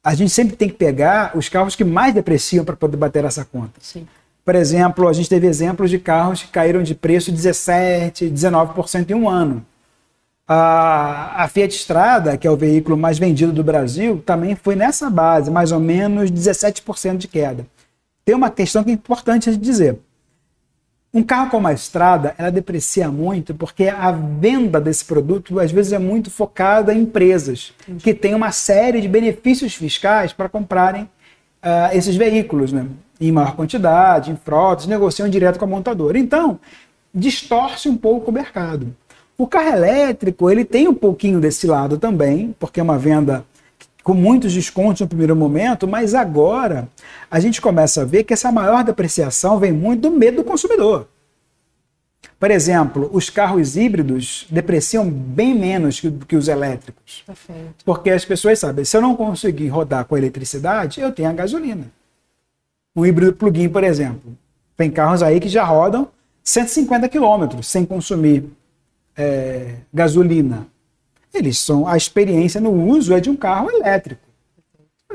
a 0.04 0.16
gente 0.16 0.32
sempre 0.32 0.56
tem 0.56 0.70
que 0.70 0.76
pegar 0.76 1.36
os 1.36 1.50
carros 1.50 1.76
que 1.76 1.84
mais 1.84 2.14
depreciam 2.14 2.64
para 2.64 2.78
poder 2.78 2.96
bater 2.96 3.26
essa 3.26 3.44
conta. 3.44 3.74
Sim. 3.82 4.08
Por 4.46 4.56
exemplo, 4.56 5.10
a 5.10 5.12
gente 5.12 5.28
teve 5.28 5.46
exemplos 5.46 5.90
de 5.90 6.00
carros 6.00 6.42
que 6.42 6.48
caíram 6.48 6.82
de 6.82 6.96
preço 6.96 7.30
17%, 7.34 8.32
19% 8.32 9.10
em 9.10 9.14
um 9.14 9.28
ano. 9.28 9.66
A, 10.48 11.44
a, 11.44 11.48
Fiat 11.50 11.76
Strada, 11.76 12.38
que 12.38 12.48
é 12.48 12.50
o 12.50 12.56
veículo 12.56 12.96
mais 12.96 13.20
vendido 13.20 13.52
do 13.52 13.62
Brasil, 13.62 14.24
também 14.26 14.56
foi 14.56 14.78
nessa 14.78 15.10
base, 15.10 15.52
mais 15.52 15.74
ou 15.74 15.80
menos 15.82 16.32
17% 16.32 17.18
de 17.18 17.28
queda. 17.28 17.68
Tem 18.24 18.34
uma 18.34 18.50
questão 18.50 18.82
que 18.86 18.90
é 18.90 18.94
importante 18.94 19.52
de 19.52 19.58
dizer. 19.58 20.00
Um 21.17 21.23
carro 21.23 21.49
como 21.49 21.67
a 21.67 21.73
Estrada, 21.73 22.36
ela 22.38 22.51
deprecia 22.51 23.10
muito 23.10 23.56
porque 23.56 23.88
a 23.88 24.12
venda 24.12 24.80
desse 24.80 25.03
produto 25.03 25.60
às 25.60 25.71
vezes 25.71 25.91
é 25.91 25.97
muito 25.97 26.30
focada 26.30 26.93
em 26.93 27.01
empresas 27.01 27.73
que 28.03 28.13
têm 28.13 28.36
uma 28.36 28.51
série 28.51 29.01
de 29.01 29.08
benefícios 29.08 29.73
fiscais 29.73 30.32
para 30.32 30.47
comprarem 30.47 31.06
uh, 31.06 31.89
esses 31.91 32.15
veículos, 32.15 32.71
né? 32.71 32.86
em 33.19 33.32
maior 33.32 33.56
quantidade, 33.56 34.30
em 34.30 34.36
frotas, 34.36 34.86
negociam 34.86 35.27
direto 35.27 35.58
com 35.58 35.65
a 35.65 35.67
montadora. 35.67 36.19
Então, 36.19 36.60
distorce 37.12 37.89
um 37.89 37.97
pouco 37.97 38.30
o 38.30 38.34
mercado. 38.34 38.95
O 39.36 39.47
carro 39.47 39.69
elétrico, 39.69 40.51
ele 40.51 40.63
tem 40.63 40.88
um 40.88 40.93
pouquinho 40.93 41.39
desse 41.39 41.65
lado 41.65 41.97
também, 41.97 42.56
porque 42.60 42.80
é 42.80 42.84
uma 42.84 42.99
venda 42.99 43.43
com 44.08 44.13
muitos 44.13 44.54
descontos 44.54 45.02
no 45.02 45.08
primeiro 45.10 45.36
momento, 45.36 45.86
mas 45.86 46.15
agora 46.15 46.88
a 47.30 47.41
gente 47.41 47.60
começa 47.60 48.04
a 48.04 48.06
ver 48.06 48.24
que 48.24 48.34
essa 48.34 48.50
maior 48.50 48.82
depreciação 48.82 49.60
vem 49.60 49.74
muito 49.74 50.04
do 50.04 50.12
medo 50.12 50.38
do 50.38 50.43
consumidor. 50.46 51.10
Por 52.39 52.50
exemplo, 52.50 53.10
os 53.12 53.30
carros 53.30 53.76
híbridos 53.76 54.48
depreciam 54.50 55.10
bem 55.10 55.54
menos 55.54 56.00
que, 56.00 56.10
que 56.10 56.38
os 56.38 56.48
elétricos. 56.48 57.24
Perfeito. 57.26 57.84
Porque 57.84 58.10
as 58.10 58.24
pessoas 58.24 58.60
sabem, 58.60 58.86
se 58.86 58.96
eu 58.96 59.02
não 59.02 59.13
conseguir 59.13 59.67
rodar 59.67 60.06
com 60.06 60.17
eletricidade, 60.17 61.02
eu 61.02 61.12
tenho 61.12 61.28
a 61.28 61.34
gasolina. 61.34 61.91
Um 62.96 63.06
híbrido 63.06 63.34
plug-in, 63.34 63.67
por 63.67 63.84
exemplo. 63.84 64.38
Tem 64.78 64.89
carros 64.89 65.22
aí 65.22 65.38
que 65.38 65.50
já 65.50 65.65
rodam 65.65 66.08
150 66.46 67.10
quilômetros 67.10 67.67
sem 67.67 67.84
consumir 67.84 68.46
é, 69.17 69.74
gasolina. 69.93 70.65
Eles 71.38 71.60
são 71.60 71.88
a 71.88 71.95
experiência 71.95 72.60
no 72.60 72.71
uso 72.71 73.13
é 73.13 73.19
de 73.19 73.30
um 73.30 73.36
carro 73.36 73.69
elétrico. 73.69 74.21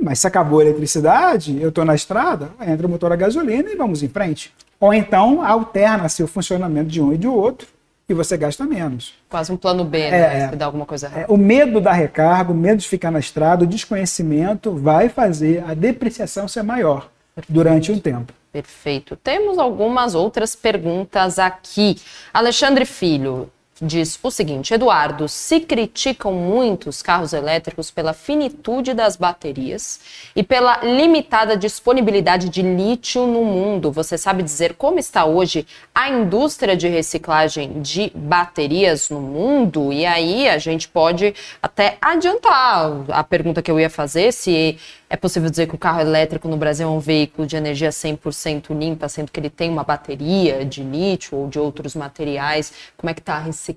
Mas 0.01 0.21
se 0.21 0.27
acabou 0.27 0.61
a 0.61 0.63
eletricidade, 0.63 1.61
eu 1.61 1.69
estou 1.69 1.85
na 1.85 1.95
estrada, 1.95 2.51
entra 2.61 2.87
o 2.87 2.91
motor 2.91 3.13
a 3.13 3.17
gasolina 3.17 3.71
e 3.71 3.77
vamos 3.77 4.03
em 4.03 4.09
frente. 4.09 4.55
Ou 4.79 4.95
então 4.95 5.45
alterna-se 5.45 6.23
o 6.23 6.27
funcionamento 6.27 6.89
de 6.89 7.01
um 7.01 7.13
e 7.13 7.19
de 7.19 7.27
outro 7.27 7.69
e 8.09 8.15
você 8.15 8.37
gasta 8.37 8.65
menos. 8.65 9.15
Quase 9.29 9.51
um 9.53 9.57
plano 9.57 9.85
B, 9.85 10.11
né? 10.11 10.45
É, 10.45 10.49
se 10.51 10.57
dá 10.57 10.67
alguma 10.67 10.87
coisa 10.87 11.07
errada. 11.07 11.23
É, 11.23 11.27
o 11.29 11.37
medo 11.37 11.81
da 11.81 11.93
recarga, 11.93 12.53
o 12.53 12.55
medo 12.55 12.79
de 12.79 12.89
ficar 12.89 13.11
na 13.11 13.19
estrada, 13.19 13.65
o 13.65 13.67
desconhecimento 13.67 14.73
vai 14.73 15.09
fazer 15.09 15.65
a 15.69 15.75
depreciação 15.75 16.47
ser 16.47 16.63
maior 16.63 17.09
Perfeito. 17.35 17.53
durante 17.53 17.93
um 17.93 17.99
tempo. 17.99 18.33
Perfeito. 18.53 19.17
Temos 19.17 19.59
algumas 19.59 20.15
outras 20.15 20.55
perguntas 20.55 21.39
aqui. 21.39 21.97
Alexandre 22.33 22.85
Filho, 22.85 23.51
diz 23.83 24.19
o 24.23 24.31
seguinte: 24.31 24.73
Eduardo, 24.73 25.29
se 25.29 25.59
criticam 25.61 26.33
muito 26.33 26.89
os 26.89 27.03
carros 27.03 27.33
elétricos 27.33 27.91
pela 27.91 28.13
finitude 28.13 28.95
das 28.95 29.17
baterias 29.17 30.01
e 30.37 30.43
pela 30.43 30.79
limitada 30.85 31.57
disponibilidade 31.57 32.49
de 32.49 32.63
lítio 32.63 33.27
no 33.27 33.45
mundo. 33.45 33.91
Você 33.91 34.17
sabe 34.17 34.43
dizer 34.43 34.75
como 34.75 35.01
está 35.01 35.25
hoje 35.25 35.67
a 35.93 36.09
indústria 36.09 36.77
de 36.77 36.87
reciclagem 36.89 37.83
de 37.83 38.13
baterias 38.15 39.11
no 39.11 39.21
mundo? 39.21 39.93
E 39.93 40.07
aí 40.07 40.49
a 40.49 40.59
gente 40.59 40.89
pode 40.89 41.35
até 41.61 41.99
adiantar 42.01 43.05
a 43.09 43.25
pergunta 43.25 43.61
que 43.61 43.71
eu 43.71 43.81
ia 43.81 43.91
fazer: 43.91 44.33
se 44.33 44.79
é 45.11 45.17
possível 45.17 45.51
dizer 45.51 45.67
que 45.67 45.75
o 45.75 45.79
carro 45.79 46.01
elétrico 46.01 46.49
no 46.49 46.57
Brasil 46.57 46.87
é 46.87 46.91
um 46.91 47.01
veículo 47.01 47.47
de 47.47 47.57
energia 47.57 47.91
100% 47.91 48.79
limpa, 48.79 49.09
sendo 49.09 49.31
que 49.31 49.41
ele 49.41 49.51
tem 49.51 49.69
uma 49.69 49.85
bateria 49.85 50.65
de 50.65 50.83
lítio 50.83 51.37
ou 51.37 51.49
de 51.49 51.59
outros 51.59 51.95
materiais. 51.95 52.73
Como 52.97 53.11
é 53.11 53.15
que 53.15 53.21
está 53.21 53.35
a 53.35 53.39
reciclagem 53.41 53.72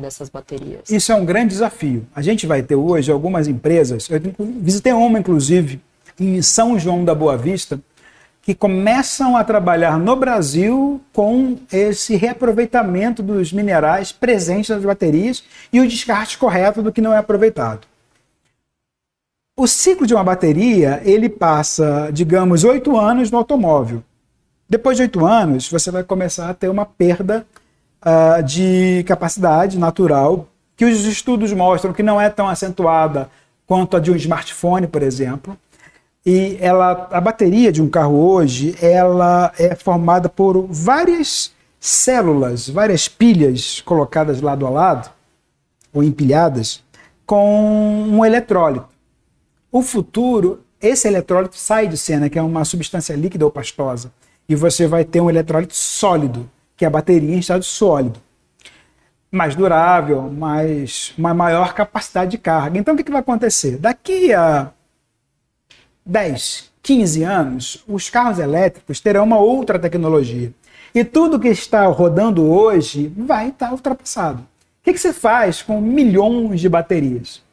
dessas 0.00 0.28
baterias? 0.28 0.90
Isso 0.90 1.12
é 1.12 1.14
um 1.14 1.24
grande 1.24 1.50
desafio. 1.50 2.06
A 2.14 2.22
gente 2.22 2.46
vai 2.46 2.62
ter 2.62 2.74
hoje 2.74 3.10
algumas 3.10 3.48
empresas, 3.48 4.08
eu 4.08 4.20
visitei 4.38 4.92
uma 4.92 5.18
inclusive 5.18 5.80
em 6.18 6.42
São 6.42 6.78
João 6.78 7.04
da 7.04 7.14
Boa 7.14 7.36
Vista, 7.36 7.80
que 8.42 8.54
começam 8.54 9.36
a 9.36 9.44
trabalhar 9.44 9.98
no 9.98 10.16
Brasil 10.16 11.00
com 11.12 11.58
esse 11.70 12.16
reaproveitamento 12.16 13.22
dos 13.22 13.52
minerais 13.52 14.10
presentes 14.10 14.70
nas 14.70 14.82
baterias 14.82 15.44
e 15.70 15.80
o 15.80 15.86
descarte 15.86 16.38
correto 16.38 16.82
do 16.82 16.90
que 16.90 17.02
não 17.02 17.12
é 17.12 17.18
aproveitado. 17.18 17.86
O 19.54 19.66
ciclo 19.66 20.06
de 20.06 20.14
uma 20.14 20.24
bateria, 20.24 21.02
ele 21.04 21.28
passa, 21.28 22.10
digamos, 22.10 22.64
oito 22.64 22.96
anos 22.96 23.30
no 23.30 23.36
automóvel. 23.38 24.02
Depois 24.66 24.96
de 24.96 25.02
oito 25.02 25.26
anos, 25.26 25.68
você 25.68 25.90
vai 25.90 26.02
começar 26.02 26.48
a 26.48 26.54
ter 26.54 26.68
uma 26.68 26.86
perda 26.86 27.46
uh, 28.04 28.42
de 28.42 29.04
capacidade 29.06 29.78
natural, 29.78 30.48
que 30.76 30.84
os 30.84 31.04
estudos 31.04 31.52
mostram 31.52 31.92
que 31.92 32.02
não 32.02 32.20
é 32.20 32.30
tão 32.30 32.48
acentuada 32.48 33.30
quanto 33.66 33.96
a 33.96 34.00
de 34.00 34.10
um 34.10 34.16
smartphone, 34.16 34.86
por 34.86 35.02
exemplo. 35.02 35.56
E 36.24 36.58
ela, 36.60 37.08
a 37.10 37.20
bateria 37.20 37.72
de 37.72 37.80
um 37.82 37.88
carro 37.88 38.16
hoje, 38.16 38.76
ela 38.80 39.52
é 39.58 39.74
formada 39.74 40.28
por 40.28 40.66
várias 40.68 41.52
células, 41.80 42.68
várias 42.68 43.08
pilhas 43.08 43.80
colocadas 43.80 44.40
lado 44.40 44.66
a 44.66 44.70
lado, 44.70 45.10
ou 45.92 46.02
empilhadas, 46.02 46.82
com 47.24 48.06
um 48.08 48.24
eletrólito. 48.24 48.88
O 49.70 49.82
futuro, 49.82 50.60
esse 50.80 51.06
eletrólito 51.06 51.56
sai 51.56 51.86
de 51.86 51.96
cena, 51.96 52.28
que 52.28 52.38
é 52.38 52.42
uma 52.42 52.64
substância 52.64 53.14
líquida 53.14 53.44
ou 53.44 53.50
pastosa, 53.50 54.12
e 54.48 54.54
você 54.54 54.86
vai 54.86 55.04
ter 55.04 55.20
um 55.20 55.28
eletrólito 55.28 55.74
sólido, 55.74 56.48
que 56.78 56.86
é 56.86 56.88
a 56.88 56.90
bateria 56.90 57.34
em 57.34 57.38
estado 57.40 57.62
sólido. 57.62 58.18
Mais 59.30 59.54
durável, 59.54 60.22
mais, 60.22 61.12
uma 61.18 61.34
maior 61.34 61.74
capacidade 61.74 62.30
de 62.30 62.38
carga. 62.38 62.78
Então 62.78 62.94
o 62.94 62.96
que, 62.96 63.04
que 63.04 63.10
vai 63.10 63.20
acontecer? 63.20 63.76
Daqui 63.76 64.32
a 64.32 64.70
10, 66.06 66.72
15 66.82 67.22
anos, 67.24 67.84
os 67.86 68.08
carros 68.08 68.38
elétricos 68.38 69.00
terão 69.00 69.24
uma 69.24 69.38
outra 69.38 69.78
tecnologia. 69.78 70.50
E 70.94 71.04
tudo 71.04 71.38
que 71.38 71.48
está 71.48 71.84
rodando 71.88 72.50
hoje 72.50 73.12
vai 73.14 73.48
estar 73.48 73.72
ultrapassado. 73.72 74.40
O 74.40 74.84
que, 74.84 74.94
que 74.94 74.98
você 74.98 75.12
faz 75.12 75.60
com 75.60 75.78
milhões 75.82 76.62
de 76.62 76.68
baterias? 76.70 77.46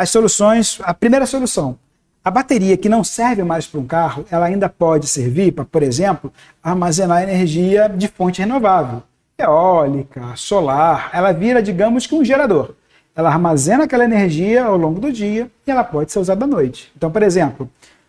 as 0.00 0.08
soluções, 0.08 0.78
a 0.82 0.94
primeira 0.94 1.26
solução, 1.26 1.78
a 2.22 2.30
bateria 2.30 2.76
que 2.76 2.88
não 2.88 3.02
serve 3.02 3.42
mais 3.42 3.66
para 3.66 3.80
um 3.80 3.86
carro, 3.86 4.24
ela 4.30 4.46
ainda 4.46 4.68
pode 4.68 5.06
servir 5.06 5.52
para, 5.52 5.64
por 5.64 5.82
exemplo, 5.82 6.32
armazenar 6.62 7.22
energia 7.22 7.88
de 7.88 8.08
fonte 8.08 8.40
renovável, 8.40 9.02
eólica, 9.38 10.36
solar. 10.36 11.10
Ela 11.14 11.32
vira, 11.32 11.62
digamos 11.62 12.06
que 12.06 12.14
um 12.14 12.24
gerador. 12.24 12.74
Ela 13.16 13.30
armazena 13.30 13.84
aquela 13.84 14.04
energia 14.04 14.64
ao 14.64 14.76
longo 14.76 15.00
do 15.00 15.12
dia 15.12 15.50
e 15.66 15.70
ela 15.70 15.82
pode 15.82 16.12
ser 16.12 16.18
usada 16.18 16.44
à 16.44 16.48
noite. 16.48 16.92
Então, 16.96 17.10
por 17.10 17.22
exemplo, 17.22 17.68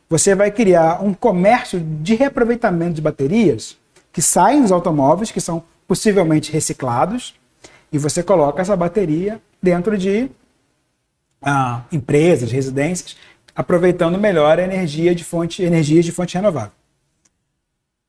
você 0.09 0.35
vai 0.35 0.51
criar 0.51 1.01
um 1.01 1.13
comércio 1.13 1.79
de 1.79 2.15
reaproveitamento 2.15 2.95
de 2.95 3.01
baterias 3.01 3.77
que 4.11 4.21
saem 4.21 4.61
dos 4.61 4.71
automóveis, 4.71 5.31
que 5.31 5.39
são 5.39 5.63
possivelmente 5.87 6.51
reciclados, 6.51 7.33
e 7.91 7.97
você 7.97 8.21
coloca 8.21 8.61
essa 8.61 8.75
bateria 8.75 9.41
dentro 9.61 9.97
de 9.97 10.29
ah, 11.41 11.81
empresas, 11.91 12.51
residências, 12.51 13.15
aproveitando 13.55 14.17
melhor 14.17 14.59
a 14.59 14.63
energia 14.63 15.13
de 15.13 15.23
fonte, 15.23 15.63
energias 15.63 16.05
de 16.05 16.11
fonte 16.11 16.35
renovável. 16.35 16.71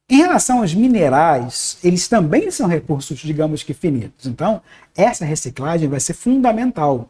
Em 0.09 0.17
relação 0.17 0.59
aos 0.61 0.75
minerais, 0.75 1.79
eles 1.83 2.07
também 2.07 2.51
são 2.51 2.67
recursos, 2.67 3.19
digamos 3.19 3.63
que 3.63 3.73
finitos. 3.73 4.27
Então, 4.27 4.61
essa 4.95 5.25
reciclagem 5.25 5.89
vai 5.89 6.01
ser 6.01 6.13
fundamental. 6.13 7.09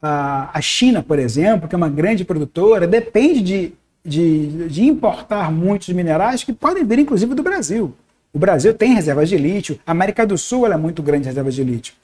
a 0.00 0.60
China, 0.60 1.02
por 1.02 1.18
exemplo, 1.18 1.68
que 1.68 1.74
é 1.74 1.78
uma 1.78 1.88
grande 1.88 2.24
produtora, 2.24 2.86
depende 2.86 3.40
de, 3.40 3.72
de, 4.04 4.68
de 4.68 4.84
importar 4.84 5.50
muitos 5.50 5.88
minerais 5.88 6.44
que 6.44 6.52
podem 6.52 6.84
vir, 6.84 7.00
inclusive, 7.00 7.34
do 7.34 7.42
Brasil. 7.42 7.94
O 8.32 8.38
Brasil 8.38 8.72
tem 8.72 8.94
reservas 8.94 9.28
de 9.28 9.36
lítio, 9.36 9.78
a 9.86 9.90
América 9.90 10.26
do 10.26 10.38
Sul 10.38 10.66
é 10.66 10.76
muito 10.76 11.02
grande 11.02 11.26
reservas 11.26 11.54
de 11.54 11.62
lítio. 11.62 11.94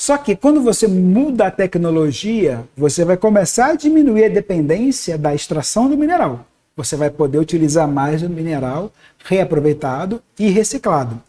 Só 0.00 0.16
que 0.16 0.34
quando 0.34 0.62
você 0.62 0.88
muda 0.88 1.48
a 1.48 1.50
tecnologia, 1.50 2.64
você 2.74 3.04
vai 3.04 3.18
começar 3.18 3.66
a 3.66 3.74
diminuir 3.74 4.24
a 4.24 4.28
dependência 4.30 5.18
da 5.18 5.34
extração 5.34 5.90
do 5.90 5.96
mineral. 5.98 6.46
Você 6.74 6.96
vai 6.96 7.10
poder 7.10 7.36
utilizar 7.36 7.86
mais 7.86 8.22
do 8.22 8.30
mineral 8.30 8.90
reaproveitado 9.22 10.22
e 10.38 10.48
reciclado. 10.48 11.20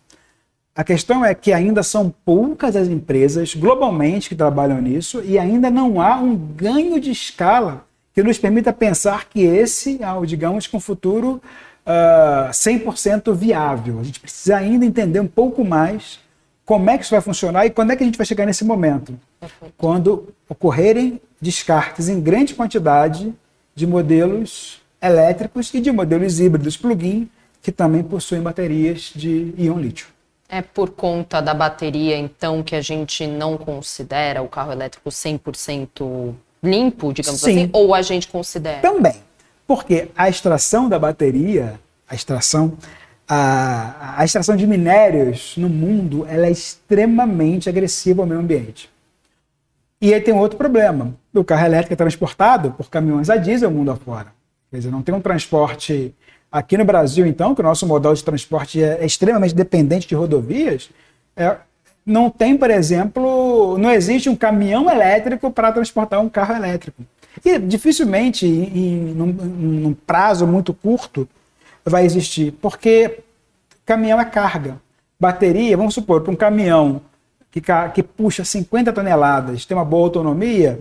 A 0.74 0.86
questão 0.86 1.26
é 1.26 1.36
que 1.36 1.52
ainda 1.52 1.84
são 1.84 2.16
poucas 2.24 2.78
as 2.78 2.88
empresas 2.88 3.54
globalmente 3.56 4.30
que 4.30 4.36
trabalham 4.36 4.82
nisso 4.82 5.22
e 5.22 5.38
ainda 5.38 5.70
não 5.70 6.00
há 6.00 6.16
um 6.16 6.34
ganho 6.34 6.98
de 6.98 7.12
escala 7.12 7.86
que 8.16 8.24
nos 8.24 8.38
permita 8.38 8.72
pensar 8.72 9.26
que 9.26 9.42
esse 9.42 10.00
é, 10.02 10.26
digamos, 10.26 10.66
com 10.66 10.78
um 10.78 10.80
futuro 10.80 11.42
uh, 11.86 12.48
ah, 12.48 12.52
100% 12.54 13.34
viável. 13.34 14.00
A 14.00 14.04
gente 14.04 14.22
precisa 14.22 14.56
ainda 14.56 14.86
entender 14.86 15.20
um 15.20 15.28
pouco 15.28 15.66
mais 15.66 16.21
como 16.72 16.90
é 16.90 16.98
que 16.98 17.04
isso 17.04 17.12
vai 17.12 17.20
funcionar 17.20 17.66
e 17.66 17.70
quando 17.70 17.92
é 17.92 17.98
que 17.98 18.02
a 18.02 18.06
gente 18.06 18.16
vai 18.18 18.26
chegar 18.26 18.46
nesse 18.46 18.64
momento? 18.64 19.20
Quando 19.78 20.34
ocorrerem 20.48 21.20
descartes 21.42 22.08
em 22.08 22.22
grande 22.22 22.54
quantidade 22.56 23.34
de 23.76 23.86
modelos 23.86 24.82
elétricos 25.02 25.74
e 25.74 25.82
de 25.82 25.92
modelos 25.92 26.40
híbridos 26.40 26.78
plug-in 26.78 27.30
que 27.62 27.74
também 27.74 28.02
possuem 28.02 28.42
baterias 28.42 29.12
de 29.14 29.54
íon 29.58 29.78
lítio. 29.78 30.08
É 30.48 30.62
por 30.62 30.92
conta 30.92 31.42
da 31.42 31.54
bateria, 31.54 32.16
então, 32.18 32.64
que 32.64 32.74
a 32.74 32.82
gente 32.82 33.28
não 33.28 33.58
considera 33.58 34.42
o 34.42 34.48
carro 34.48 34.72
elétrico 34.72 35.10
100% 35.10 36.34
limpo, 36.64 37.12
digamos 37.12 37.42
Sim. 37.42 37.52
assim? 37.52 37.70
Ou 37.74 37.94
a 37.94 38.02
gente 38.02 38.30
considera? 38.30 38.80
Também. 38.80 39.16
Porque 39.68 40.08
a 40.16 40.30
extração 40.30 40.88
da 40.88 40.98
bateria, 40.98 41.78
a 42.08 42.16
extração 42.16 42.78
a, 43.34 44.16
a 44.18 44.26
extração 44.26 44.58
de 44.58 44.68
minérios 44.68 45.56
no 45.56 45.70
mundo 45.70 46.26
ela 46.28 46.48
é 46.48 46.52
extremamente 46.52 47.70
agressiva 47.70 48.22
ao 48.22 48.28
meio 48.28 48.42
ambiente. 48.42 48.90
E 50.02 50.14
aí 50.14 50.20
tem 50.20 50.34
outro 50.34 50.58
problema. 50.58 51.16
O 51.34 51.42
carro 51.42 51.66
elétrico 51.66 51.94
é 51.94 51.96
transportado 51.96 52.72
por 52.72 52.90
caminhões 52.90 53.30
a 53.30 53.38
diesel 53.38 53.72
mundo 53.72 53.90
afora. 53.90 54.34
Quer 54.70 54.80
dizer, 54.80 54.92
não 54.92 55.02
tem 55.02 55.16
um 55.16 55.22
transporte 55.22 56.14
aqui 56.52 56.78
no 56.78 56.84
Brasil, 56.84 57.26
então, 57.26 57.56
que 57.56 57.62
o 57.62 57.64
nosso 57.64 57.88
modal 57.88 58.14
de 58.14 58.22
transporte 58.22 58.84
é, 58.84 58.98
é 59.00 59.06
extremamente 59.06 59.56
dependente 59.56 60.10
de 60.10 60.16
rodovias. 60.16 60.90
É, 61.34 61.56
não 62.06 62.30
tem, 62.30 62.58
por 62.58 62.70
exemplo, 62.70 63.78
não 63.78 63.92
existe 63.92 64.28
um 64.28 64.36
caminhão 64.36 64.92
elétrico 64.92 65.50
para 65.50 65.72
transportar 65.72 66.20
um 66.20 66.28
carro 66.28 66.54
elétrico. 66.54 67.02
E 67.46 67.58
dificilmente, 67.60 68.46
em, 68.46 68.64
em 68.76 69.14
num, 69.14 69.28
num 69.28 69.94
prazo 69.94 70.46
muito 70.46 70.74
curto, 70.74 71.30
vai 71.86 72.06
existir, 72.06 72.52
porque 72.62 73.20
caminhão 73.86 74.20
é 74.20 74.26
carga. 74.26 74.78
bateria, 75.20 75.78
vamos 75.78 75.94
supor, 75.94 76.22
para 76.22 76.32
um 76.32 76.36
caminhão 76.36 77.02
que, 77.52 77.62
que 77.94 78.02
puxa 78.02 78.44
50 78.44 78.94
toneladas, 78.94 79.66
tem 79.66 79.76
uma 79.76 79.86
boa 79.86 80.06
autonomia, 80.06 80.80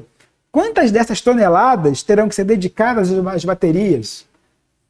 quantas 0.52 0.90
dessas 0.90 1.20
toneladas 1.20 2.02
terão 2.02 2.28
que 2.28 2.34
ser 2.34 2.44
dedicadas 2.44 3.10
às 3.12 3.44
baterias? 3.44 4.24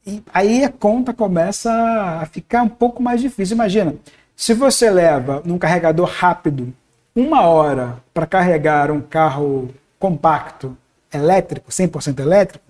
E 0.06 0.22
aí 0.32 0.64
a 0.64 0.70
conta 0.70 1.12
começa 1.12 1.72
a 2.20 2.26
ficar 2.26 2.62
um 2.62 2.68
pouco 2.68 3.02
mais 3.02 3.20
difícil. 3.20 3.54
Imagina, 3.54 3.94
se 4.36 4.54
você 4.54 4.90
leva 4.90 5.42
num 5.44 5.58
carregador 5.58 6.08
rápido 6.08 6.72
uma 7.14 7.42
hora 7.42 7.98
para 8.14 8.26
carregar 8.26 8.90
um 8.90 9.00
carro 9.00 9.68
compacto 9.98 10.76
elétrico, 11.12 11.70
100% 11.70 12.20
elétrico, 12.20 12.64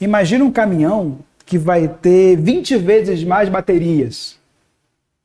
imagina 0.00 0.44
um 0.44 0.52
caminhão 0.52 1.18
que 1.52 1.58
vai 1.58 1.86
ter 1.86 2.34
20 2.34 2.78
vezes 2.78 3.22
mais 3.22 3.50
baterias. 3.50 4.38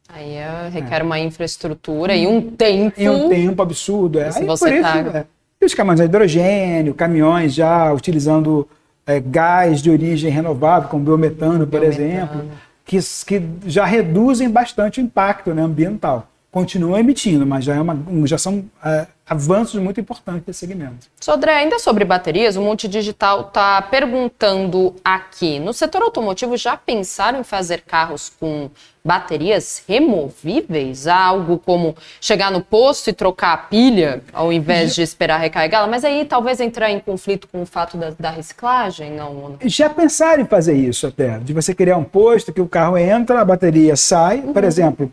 Aí 0.09 0.33
é, 0.33 0.67
requer 0.67 0.99
é. 0.99 1.03
uma 1.03 1.17
infraestrutura 1.17 2.13
e 2.17 2.27
um 2.27 2.41
tempo. 2.41 2.99
E 2.99 3.07
um 3.07 3.29
tempo 3.29 3.61
absurdo. 3.61 4.19
É. 4.19 4.29
Se 4.29 4.39
Aí, 4.39 4.45
você 4.45 4.73
por 4.73 4.81
tá... 4.81 5.01
isso, 5.01 5.15
é. 5.15 5.25
E 5.61 5.65
os 5.65 5.73
caminhões 5.73 5.99
de 6.01 6.05
hidrogênio, 6.05 6.93
caminhões 6.93 7.53
já 7.53 7.93
utilizando 7.93 8.67
é, 9.05 9.21
gás 9.21 9.81
de 9.81 9.89
origem 9.89 10.29
renovável, 10.29 10.89
como 10.89 11.01
biometano, 11.01 11.65
por 11.65 11.79
biometano. 11.79 12.09
exemplo, 12.09 12.41
que, 12.83 12.99
que 13.25 13.41
já 13.65 13.85
reduzem 13.85 14.49
bastante 14.49 14.99
o 14.99 15.03
impacto 15.03 15.53
né, 15.53 15.61
ambiental 15.61 16.29
continua 16.51 16.99
emitindo, 16.99 17.45
mas 17.45 17.63
já, 17.63 17.75
é 17.75 17.81
uma, 17.81 17.97
já 18.25 18.37
são 18.37 18.65
é, 18.83 19.07
avanços 19.29 19.79
muito 19.81 19.99
importantes 19.99 20.43
desse 20.45 20.59
segmento. 20.59 21.07
Sodré, 21.19 21.55
ainda 21.55 21.79
sobre 21.79 22.05
baterias, 22.05 22.55
o 22.55 22.61
Multidigital 22.61 23.41
está 23.41 23.81
perguntando 23.81 24.95
aqui: 25.03 25.59
no 25.59 25.73
setor 25.73 26.03
automotivo 26.03 26.55
já 26.55 26.77
pensaram 26.77 27.39
em 27.39 27.43
fazer 27.43 27.81
carros 27.81 28.31
com 28.39 28.69
baterias 29.03 29.83
removíveis? 29.87 31.07
Algo 31.07 31.57
como 31.57 31.95
chegar 32.19 32.51
no 32.51 32.61
posto 32.61 33.09
e 33.09 33.13
trocar 33.13 33.53
a 33.53 33.57
pilha 33.57 34.21
ao 34.33 34.51
invés 34.51 34.95
de 34.95 35.01
esperar 35.01 35.39
recarregá-la? 35.39 35.87
Mas 35.87 36.03
aí 36.03 36.25
talvez 36.25 36.59
entrar 36.59 36.91
em 36.91 36.99
conflito 36.99 37.47
com 37.47 37.61
o 37.61 37.65
fato 37.65 37.97
da, 37.97 38.11
da 38.17 38.29
reciclagem, 38.29 39.11
não? 39.11 39.57
Já 39.63 39.89
pensaram 39.89 40.43
em 40.43 40.45
fazer 40.45 40.73
isso 40.73 41.07
até, 41.07 41.39
de 41.39 41.53
você 41.53 41.73
criar 41.73 41.97
um 41.97 42.03
posto 42.03 42.53
que 42.53 42.61
o 42.61 42.67
carro 42.67 42.97
entra, 42.97 43.41
a 43.41 43.45
bateria 43.45 43.95
sai, 43.95 44.39
uhum. 44.39 44.53
por 44.53 44.63
exemplo 44.63 45.11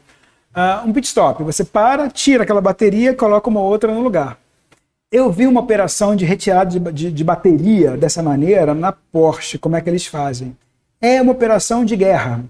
uh, 0.55 0.87
um 0.89 0.93
pit 0.93 1.07
stop. 1.07 1.43
Você 1.43 1.65
para, 1.65 2.09
tira 2.09 2.45
aquela 2.45 2.61
bateria 2.61 3.15
coloca 3.15 3.49
uma 3.49 3.61
outra 3.61 3.93
no 3.93 4.01
lugar. 4.01 4.39
Eu 5.11 5.31
vi 5.31 5.47
uma 5.47 5.61
operação 5.61 6.17
de 6.17 6.25
retirada 6.25 6.71
de, 6.71 6.93
de, 6.93 7.13
de, 7.13 7.25
bateria 7.25 7.97
dessa 7.97 8.23
maneira 8.23 8.75
na 8.75 8.91
Porsche. 8.91 9.59
Como 9.59 9.77
é 9.77 9.81
que 9.81 9.89
eles 9.89 10.07
fazem? 10.07 10.57
É 11.01 11.21
uma 11.21 11.33
operação 11.33 11.85
de 11.85 11.95
guerra. 11.97 12.45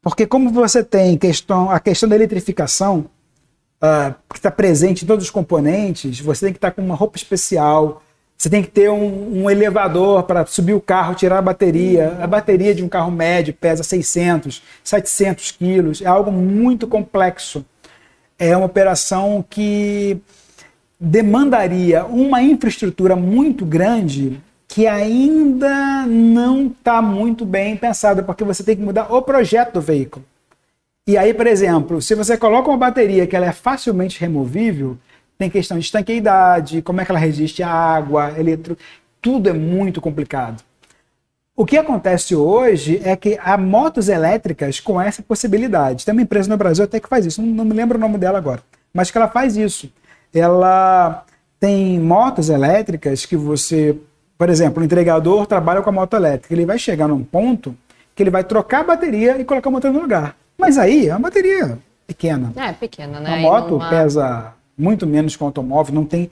Porque 0.00 0.26
como 0.26 0.50
você 0.50 0.84
tem 0.84 1.18
questão, 1.18 1.70
a 1.70 1.80
questão 1.80 2.08
da 2.08 2.14
eletrificação, 2.14 3.06
uh, 3.82 4.14
que 4.30 4.38
está 4.38 4.50
presente 4.50 5.04
em 5.04 5.06
todos 5.06 5.24
os 5.24 5.30
componentes, 5.30 6.20
você 6.20 6.46
tem 6.46 6.52
que 6.52 6.58
estar 6.58 6.70
tá 6.70 6.74
com 6.76 6.82
uma 6.82 6.94
roupa 6.94 7.16
especial, 7.16 8.02
você 8.36 8.50
tem 8.50 8.62
que 8.62 8.70
ter 8.70 8.90
um, 8.90 9.44
um 9.44 9.50
elevador 9.50 10.24
para 10.24 10.44
subir 10.44 10.74
o 10.74 10.80
carro, 10.80 11.14
tirar 11.14 11.38
a 11.38 11.42
bateria. 11.42 12.18
A 12.20 12.26
bateria 12.26 12.74
de 12.74 12.84
um 12.84 12.88
carro 12.88 13.10
médio 13.10 13.54
pesa 13.54 13.82
600, 13.82 14.62
700 14.84 15.52
quilos. 15.52 16.02
É 16.02 16.06
algo 16.06 16.30
muito 16.30 16.86
complexo. 16.86 17.64
É 18.38 18.54
uma 18.54 18.66
operação 18.66 19.44
que 19.48 20.20
demandaria 21.00 22.04
uma 22.04 22.42
infraestrutura 22.42 23.16
muito 23.16 23.64
grande 23.64 24.40
que 24.68 24.86
ainda 24.86 26.04
não 26.06 26.66
está 26.66 27.00
muito 27.00 27.46
bem 27.46 27.76
pensada, 27.76 28.22
porque 28.22 28.44
você 28.44 28.62
tem 28.62 28.76
que 28.76 28.82
mudar 28.82 29.10
o 29.12 29.22
projeto 29.22 29.74
do 29.74 29.80
veículo. 29.80 30.24
E 31.06 31.16
aí, 31.16 31.32
por 31.32 31.46
exemplo, 31.46 32.02
se 32.02 32.14
você 32.14 32.36
coloca 32.36 32.68
uma 32.68 32.76
bateria 32.76 33.26
que 33.26 33.36
ela 33.36 33.46
é 33.46 33.52
facilmente 33.52 34.20
removível, 34.20 34.98
tem 35.38 35.50
questão 35.50 35.78
de 35.78 35.84
estanqueidade, 35.84 36.82
como 36.82 37.00
é 37.00 37.04
que 37.04 37.10
ela 37.10 37.18
resiste 37.18 37.62
à 37.62 37.68
água, 37.68 38.32
eletro... 38.38 38.76
tudo 39.20 39.48
é 39.48 39.52
muito 39.52 40.00
complicado. 40.00 40.62
O 41.54 41.64
que 41.64 41.78
acontece 41.78 42.36
hoje 42.36 43.00
é 43.02 43.16
que 43.16 43.38
há 43.42 43.56
motos 43.56 44.10
elétricas 44.10 44.78
com 44.78 45.00
essa 45.00 45.22
possibilidade. 45.22 46.04
Tem 46.04 46.12
uma 46.12 46.20
empresa 46.20 46.50
no 46.50 46.56
Brasil 46.56 46.84
até 46.84 47.00
que 47.00 47.08
faz 47.08 47.24
isso, 47.24 47.40
não, 47.40 47.64
me 47.64 47.72
lembro 47.72 47.96
o 47.96 48.00
nome 48.00 48.18
dela 48.18 48.36
agora, 48.36 48.62
mas 48.92 49.10
que 49.10 49.16
ela 49.16 49.28
faz 49.28 49.56
isso. 49.56 49.90
Ela 50.34 51.24
tem 51.58 51.98
motos 51.98 52.50
elétricas 52.50 53.24
que 53.24 53.36
você, 53.36 53.96
por 54.36 54.50
exemplo, 54.50 54.82
o 54.82 54.84
entregador 54.84 55.46
trabalha 55.46 55.80
com 55.80 55.88
a 55.88 55.92
moto 55.92 56.14
elétrica, 56.14 56.52
ele 56.52 56.66
vai 56.66 56.78
chegar 56.78 57.08
num 57.08 57.24
ponto 57.24 57.74
que 58.14 58.22
ele 58.22 58.30
vai 58.30 58.44
trocar 58.44 58.80
a 58.80 58.84
bateria 58.84 59.38
e 59.38 59.44
colocar 59.44 59.70
a 59.70 59.72
moto 59.72 59.90
no 59.90 60.00
lugar. 60.00 60.36
Mas 60.58 60.76
aí 60.76 61.08
é 61.08 61.12
uma 61.12 61.20
bateria 61.20 61.78
pequena. 62.06 62.52
É, 62.56 62.72
pequena, 62.72 63.18
né? 63.18 63.34
A 63.34 63.36
moto 63.38 63.78
pesa 63.90 64.52
muito 64.76 65.06
menos 65.06 65.34
o 65.38 65.44
automóvel, 65.44 65.94
não 65.94 66.04
tem 66.04 66.30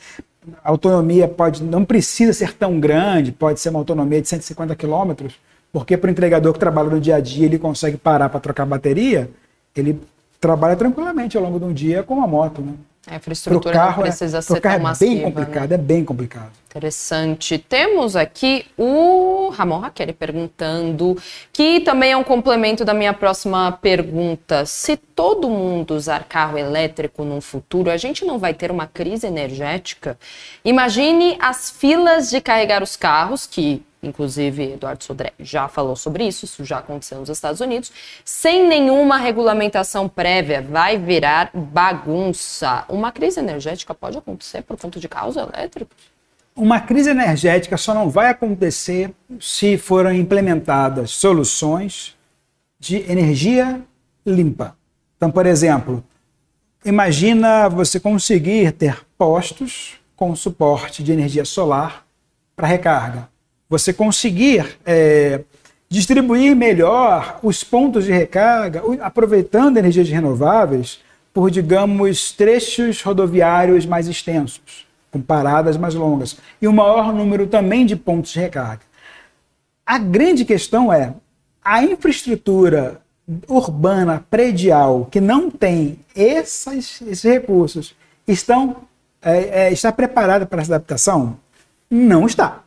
autonomia 0.63 1.27
pode 1.27 1.63
não 1.63 1.85
precisa 1.85 2.33
ser 2.33 2.53
tão 2.55 2.79
grande, 2.79 3.33
pode 3.33 3.61
ser 3.61 3.71
uma 3.71 3.79
autonomia 3.79 4.21
de 4.21 4.29
150 4.29 4.77
km, 4.77 5.27
porque 5.73 5.97
para 5.97 6.09
o 6.09 6.11
entregador 6.11 6.53
que 6.53 6.59
trabalha 6.59 6.91
no 6.91 7.01
dia 7.01 7.17
a 7.17 7.21
dia, 7.21 7.47
ele 7.47 7.59
consegue 7.59 7.97
parar 7.97 8.29
para 8.29 8.41
trocar 8.41 8.67
bateria, 8.67 9.31
ele 9.75 10.01
trabalha 10.41 10.77
tranquilamente 10.77 11.37
ao 11.37 11.43
longo 11.43 11.59
de 11.59 11.65
um 11.65 11.73
dia 11.73 12.03
com 12.03 12.15
uma 12.15 12.27
moto, 12.27 12.61
né? 12.61 12.75
A 13.07 13.17
infraestrutura 13.17 13.75
carro, 13.75 13.97
não 13.97 14.03
precisa 14.03 14.39
é, 14.39 14.41
ser 14.41 14.61
tão 14.61 14.73
é 14.73 14.79
massiva. 14.79 15.13
É 15.13 15.15
bem 15.15 15.25
complicado, 15.25 15.71
né? 15.71 15.75
é 15.75 15.79
bem 15.79 16.05
complicado. 16.05 16.53
Interessante. 16.71 17.59
Temos 17.59 18.17
aqui 18.17 18.67
o 18.77 19.51
Ramon 19.51 19.79
Raquel 19.79 20.13
perguntando, 20.15 21.17
que 21.53 21.81
também 21.81 22.13
é 22.13 22.17
um 22.17 22.25
complemento 22.25 22.85
da 22.85 22.93
minha 22.93 23.13
próxima 23.13 23.71
pergunta. 23.73 24.67
Se 24.67 24.97
todo 24.97 25.49
mundo 25.49 25.95
usar 25.95 26.25
carro 26.25 26.59
elétrico 26.59 27.25
no 27.25 27.41
futuro, 27.41 27.91
a 27.91 27.97
gente 27.97 28.25
não 28.25 28.39
vai 28.39 28.55
ter 28.55 28.71
uma 28.71 28.87
crise 28.87 29.27
energética? 29.27 30.19
Imagine 30.65 31.37
as 31.41 31.71
filas 31.71 32.31
de 32.31 32.41
carregar 32.41 32.83
os 32.83 32.97
carros, 32.97 33.47
que 33.47 33.83
inclusive 34.05 34.75
Eduardo 34.75 35.03
Sodré 35.03 35.33
já 35.39 35.69
falou 35.69 35.97
sobre 35.97 36.27
isso, 36.27 36.45
isso 36.45 36.65
já 36.65 36.79
aconteceu 36.79 37.19
nos 37.19 37.29
Estados 37.29 37.61
Unidos, 37.61 37.91
sem 38.25 38.67
nenhuma 38.67 39.17
regulamentação 39.17 40.09
prévia, 40.09 40.63
vai 40.63 40.99
virar 40.99 41.51
bagunça. 41.55 42.85
Uma 42.89 43.11
crise 43.11 43.41
energética 43.41 43.95
pode 43.95 44.19
acontecer 44.19 44.63
por 44.63 44.79
conta 44.79 45.01
de 45.01 45.09
carros 45.09 45.37
elétricos? 45.37 45.97
Uma 46.57 46.81
crise 46.81 47.11
energética 47.11 47.77
só 47.77 47.93
não 47.93 48.09
vai 48.09 48.29
acontecer 48.29 49.13
se 49.41 49.77
forem 49.77 50.21
implementadas 50.21 51.11
soluções 51.11 52.17
de 52.79 52.99
energia 53.11 53.83
limpa. 54.25 54.77
Então, 55.17 55.31
por 55.31 55.47
exemplo, 55.47 56.05
imagina 56.85 57.69
você 57.69 57.99
conseguir 57.99 58.73
ter 58.73 59.05
postos 59.19 59.99
com 60.15 60.37
suporte 60.37 61.03
de 61.03 61.11
energia 61.11 61.45
solar 61.45 62.07
para 62.55 62.69
recarga 62.69 63.34
você 63.79 63.93
conseguir 63.93 64.79
é, 64.87 65.41
distribuir 65.89 66.55
melhor 66.55 67.41
os 67.43 67.65
pontos 67.65 68.05
de 68.05 68.13
recarga, 68.13 68.83
aproveitando 69.01 69.77
energias 69.77 70.09
renováveis 70.09 71.01
por, 71.33 71.51
digamos, 71.51 72.31
trechos 72.31 73.03
rodoviários 73.03 73.85
mais 73.85 74.07
extensos, 74.07 74.87
com 75.11 75.21
paradas 75.21 75.77
mais 75.77 75.95
longas, 75.95 76.37
e 76.63 76.69
um 76.69 76.73
maior 76.73 77.13
número 77.13 77.49
também 77.49 77.85
de 77.85 77.97
pontos 77.97 78.33
de 78.33 78.39
recarga. 78.39 78.83
A 79.85 79.99
grande 79.99 80.45
questão 80.45 80.93
é 80.93 81.13
a 81.63 81.83
infraestrutura 81.83 83.01
urbana 83.49 84.25
predial 84.31 85.09
que 85.11 85.21
não 85.21 85.51
tem 85.51 85.99
esses, 86.15 87.03
esses 87.03 87.25
recursos 87.25 87.95
estão 88.27 88.77
é, 89.21 89.67
é, 89.67 89.73
está 89.73 89.91
preparada 89.91 90.45
para 90.47 90.63
essa 90.63 90.75
adaptação? 90.75 91.39
Não 91.91 92.27
está. 92.27 92.64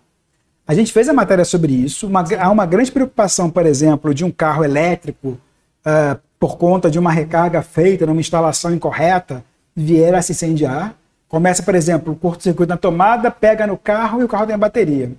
A 0.67 0.73
gente 0.73 0.91
fez 0.91 1.07
a 1.07 1.13
matéria 1.13 1.45
sobre 1.45 1.71
isso. 1.71 2.07
Uma, 2.07 2.25
há 2.37 2.51
uma 2.51 2.65
grande 2.65 2.91
preocupação, 2.91 3.49
por 3.49 3.65
exemplo, 3.65 4.13
de 4.13 4.25
um 4.25 4.31
carro 4.31 4.65
elétrico 4.65 5.29
uh, 5.29 6.19
por 6.37 6.57
conta 6.57 6.91
de 6.91 6.99
uma 6.99 7.11
recarga 7.11 7.61
feita 7.61 8.05
numa 8.05 8.19
instalação 8.19 8.73
incorreta 8.73 9.43
vier 9.73 10.13
a 10.13 10.21
se 10.21 10.33
incendiar. 10.33 10.95
Começa, 11.29 11.63
por 11.63 11.73
exemplo, 11.73 12.13
o 12.13 12.15
curto-circuito 12.15 12.69
na 12.69 12.77
tomada, 12.77 13.31
pega 13.31 13.65
no 13.65 13.77
carro 13.77 14.21
e 14.21 14.23
o 14.25 14.27
carro 14.27 14.45
tem 14.45 14.55
a 14.55 14.57
bateria. 14.57 15.11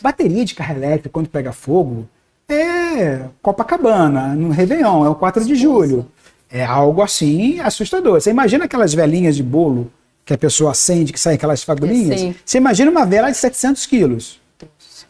Bateria 0.00 0.44
de 0.44 0.54
carro 0.54 0.74
elétrico, 0.74 1.10
quando 1.12 1.28
pega 1.28 1.52
fogo, 1.52 2.08
é 2.48 3.26
Copacabana, 3.42 4.34
no 4.34 4.50
Réveillon, 4.50 5.04
é 5.04 5.08
o 5.08 5.14
4 5.14 5.44
de 5.44 5.54
julho. 5.54 6.06
É 6.50 6.64
algo 6.64 7.02
assim 7.02 7.60
assustador. 7.60 8.20
Você 8.20 8.30
imagina 8.30 8.64
aquelas 8.64 8.94
velhinhas 8.94 9.36
de 9.36 9.42
bolo 9.42 9.92
que 10.24 10.32
a 10.32 10.38
pessoa 10.38 10.70
acende, 10.70 11.12
que 11.12 11.20
saem 11.20 11.36
aquelas 11.36 11.62
fagulhinhas? 11.62 12.20
Sim. 12.20 12.34
Você 12.44 12.58
imagina 12.58 12.90
uma 12.90 13.04
vela 13.04 13.30
de 13.30 13.36
700 13.36 13.84
quilos. 13.86 14.40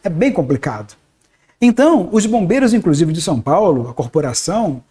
É 0.03 0.09
bem 0.09 0.31
complicado. 0.31 0.95
Então, 1.61 2.09
os 2.11 2.25
bombeiros, 2.25 2.73
inclusive 2.73 3.11
de 3.11 3.21
São 3.21 3.41
Paulo, 3.41 3.89
a 3.89 3.93
corporação, 3.93 4.83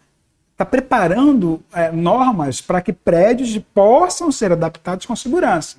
está 0.52 0.64
preparando 0.64 1.62
é, 1.72 1.90
normas 1.92 2.60
para 2.60 2.80
que 2.80 2.92
prédios 2.92 3.58
possam 3.72 4.30
ser 4.32 4.52
adaptados 4.52 5.06
com 5.06 5.14
segurança. 5.14 5.76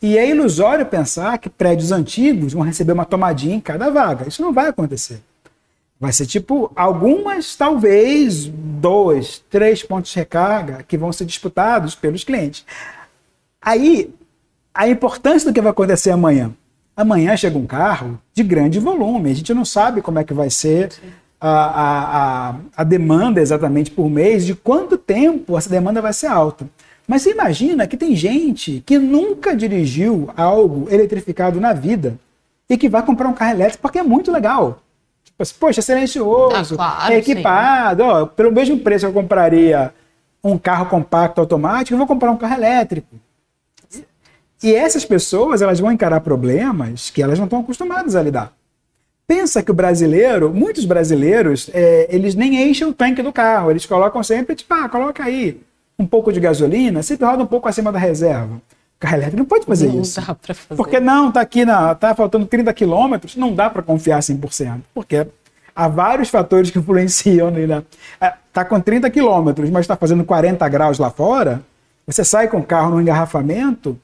E 0.00 0.16
é 0.16 0.28
ilusório 0.28 0.86
pensar 0.86 1.38
que 1.38 1.50
prédios 1.50 1.90
antigos 1.90 2.52
vão 2.52 2.62
receber 2.62 2.92
uma 2.92 3.04
tomadinha 3.04 3.56
em 3.56 3.60
cada 3.60 3.90
vaga. 3.90 4.28
Isso 4.28 4.42
não 4.42 4.52
vai 4.52 4.68
acontecer. 4.68 5.20
Vai 5.98 6.12
ser 6.12 6.26
tipo 6.26 6.70
algumas, 6.76 7.56
talvez, 7.56 8.46
dois, 8.46 9.42
três 9.48 9.82
pontos 9.82 10.10
de 10.10 10.18
recarga 10.18 10.82
que 10.82 10.98
vão 10.98 11.12
ser 11.12 11.24
disputados 11.24 11.94
pelos 11.94 12.24
clientes. 12.24 12.64
Aí, 13.60 14.14
a 14.74 14.88
importância 14.88 15.50
do 15.50 15.54
que 15.54 15.60
vai 15.60 15.70
acontecer 15.70 16.10
amanhã. 16.10 16.52
Amanhã 16.96 17.36
chega 17.36 17.58
um 17.58 17.66
carro 17.66 18.20
de 18.32 18.42
grande 18.42 18.78
volume, 18.78 19.30
a 19.30 19.34
gente 19.34 19.52
não 19.52 19.64
sabe 19.64 20.00
como 20.00 20.18
é 20.18 20.24
que 20.24 20.32
vai 20.32 20.48
ser 20.48 20.90
a, 21.40 22.50
a, 22.50 22.54
a, 22.76 22.84
demanda 22.84 23.40
exatamente 23.40 23.90
por 23.90 24.08
mês, 24.08 24.46
de 24.46 24.54
quanto 24.54 24.96
tempo 24.96 25.58
essa 25.58 25.68
demanda 25.68 26.00
vai 26.00 26.12
ser 26.12 26.28
alta. 26.28 26.66
Mas 27.06 27.22
você 27.22 27.32
imagina 27.32 27.86
que 27.86 27.96
tem 27.96 28.16
gente 28.16 28.82
que 28.86 28.98
nunca 28.98 29.54
dirigiu 29.54 30.30
algo 30.36 30.88
eletrificado 30.90 31.60
na 31.60 31.72
vida 31.72 32.18
e 32.70 32.78
que 32.78 32.88
vai 32.88 33.04
comprar 33.04 33.28
um 33.28 33.34
carro 33.34 33.50
elétrico 33.50 33.82
porque 33.82 33.98
é 33.98 34.02
muito 34.02 34.32
legal. 34.32 34.78
Tipo 35.24 35.42
assim, 35.42 35.54
poxa, 35.58 35.80
é 35.80 35.82
silencioso, 35.82 36.74
Ah, 36.74 36.76
claro, 36.76 37.12
é 37.12 37.18
equipado, 37.18 38.02
ó, 38.04 38.26
pelo 38.26 38.52
mesmo 38.52 38.78
preço 38.78 39.04
que 39.04 39.10
eu 39.10 39.22
compraria 39.22 39.92
um 40.42 40.56
carro 40.56 40.86
compacto 40.86 41.40
automático, 41.40 41.92
eu 41.92 41.98
vou 41.98 42.06
comprar 42.06 42.30
um 42.30 42.36
carro 42.36 42.54
elétrico. 42.54 43.16
E 44.64 44.74
essas 44.74 45.04
pessoas, 45.04 45.62
elas 45.62 45.78
vão 45.78 45.92
encarar 45.92 46.20
problemas 46.20 47.10
que 47.10 47.22
elas 47.22 47.38
não 47.38 47.44
estão 47.44 47.60
acostumadas 47.60 48.16
a 48.16 48.22
lidar. 48.22 48.52
Pensa 49.26 49.62
que 49.62 49.70
o 49.70 49.74
brasileiro, 49.74 50.52
muitos 50.52 50.84
brasileiros, 50.84 51.70
é, 51.72 52.06
eles 52.10 52.34
nem 52.34 52.68
enchem 52.68 52.86
o 52.88 52.92
tanque 52.92 53.22
do 53.22 53.32
carro, 53.32 53.70
eles 53.70 53.86
colocam 53.86 54.22
sempre, 54.22 54.54
tipo, 54.54 54.72
ah, 54.74 54.88
coloca 54.88 55.22
aí 55.22 55.60
um 55.98 56.06
pouco 56.06 56.32
de 56.32 56.40
gasolina, 56.40 57.02
sempre 57.02 57.26
roda 57.26 57.42
um 57.42 57.46
pouco 57.46 57.68
acima 57.68 57.92
da 57.92 57.98
reserva. 57.98 58.54
O 58.56 59.00
carro 59.00 59.14
elétrico 59.16 59.38
não 59.38 59.44
pode 59.44 59.66
fazer 59.66 59.88
Não 59.88 60.00
isso. 60.00 60.20
dá 60.20 60.34
pra 60.34 60.54
fazer. 60.54 60.76
Porque 60.76 60.98
não, 60.98 61.30
tá 61.30 61.40
aqui, 61.40 61.64
na, 61.64 61.94
tá 61.94 62.14
faltando 62.14 62.46
30 62.46 62.72
quilômetros, 62.72 63.36
não 63.36 63.54
dá 63.54 63.70
para 63.70 63.82
confiar 63.82 64.20
100%. 64.20 64.80
Porque 64.94 65.26
há 65.74 65.88
vários 65.88 66.28
fatores 66.28 66.70
que 66.70 66.78
influenciam. 66.80 67.50
Né? 67.50 67.82
É, 68.20 68.32
Tá 68.54 68.64
com 68.64 68.80
30 68.80 69.10
quilômetros, 69.10 69.68
mas 69.68 69.80
está 69.80 69.96
fazendo 69.96 70.22
40 70.22 70.66
graus 70.68 70.98
lá 71.00 71.10
fora, 71.10 71.60
você 72.06 72.22
sai 72.24 72.46
com 72.46 72.58
o 72.58 72.62
carro 72.62 72.90
no 72.92 73.00
engarrafamento, 73.00 73.98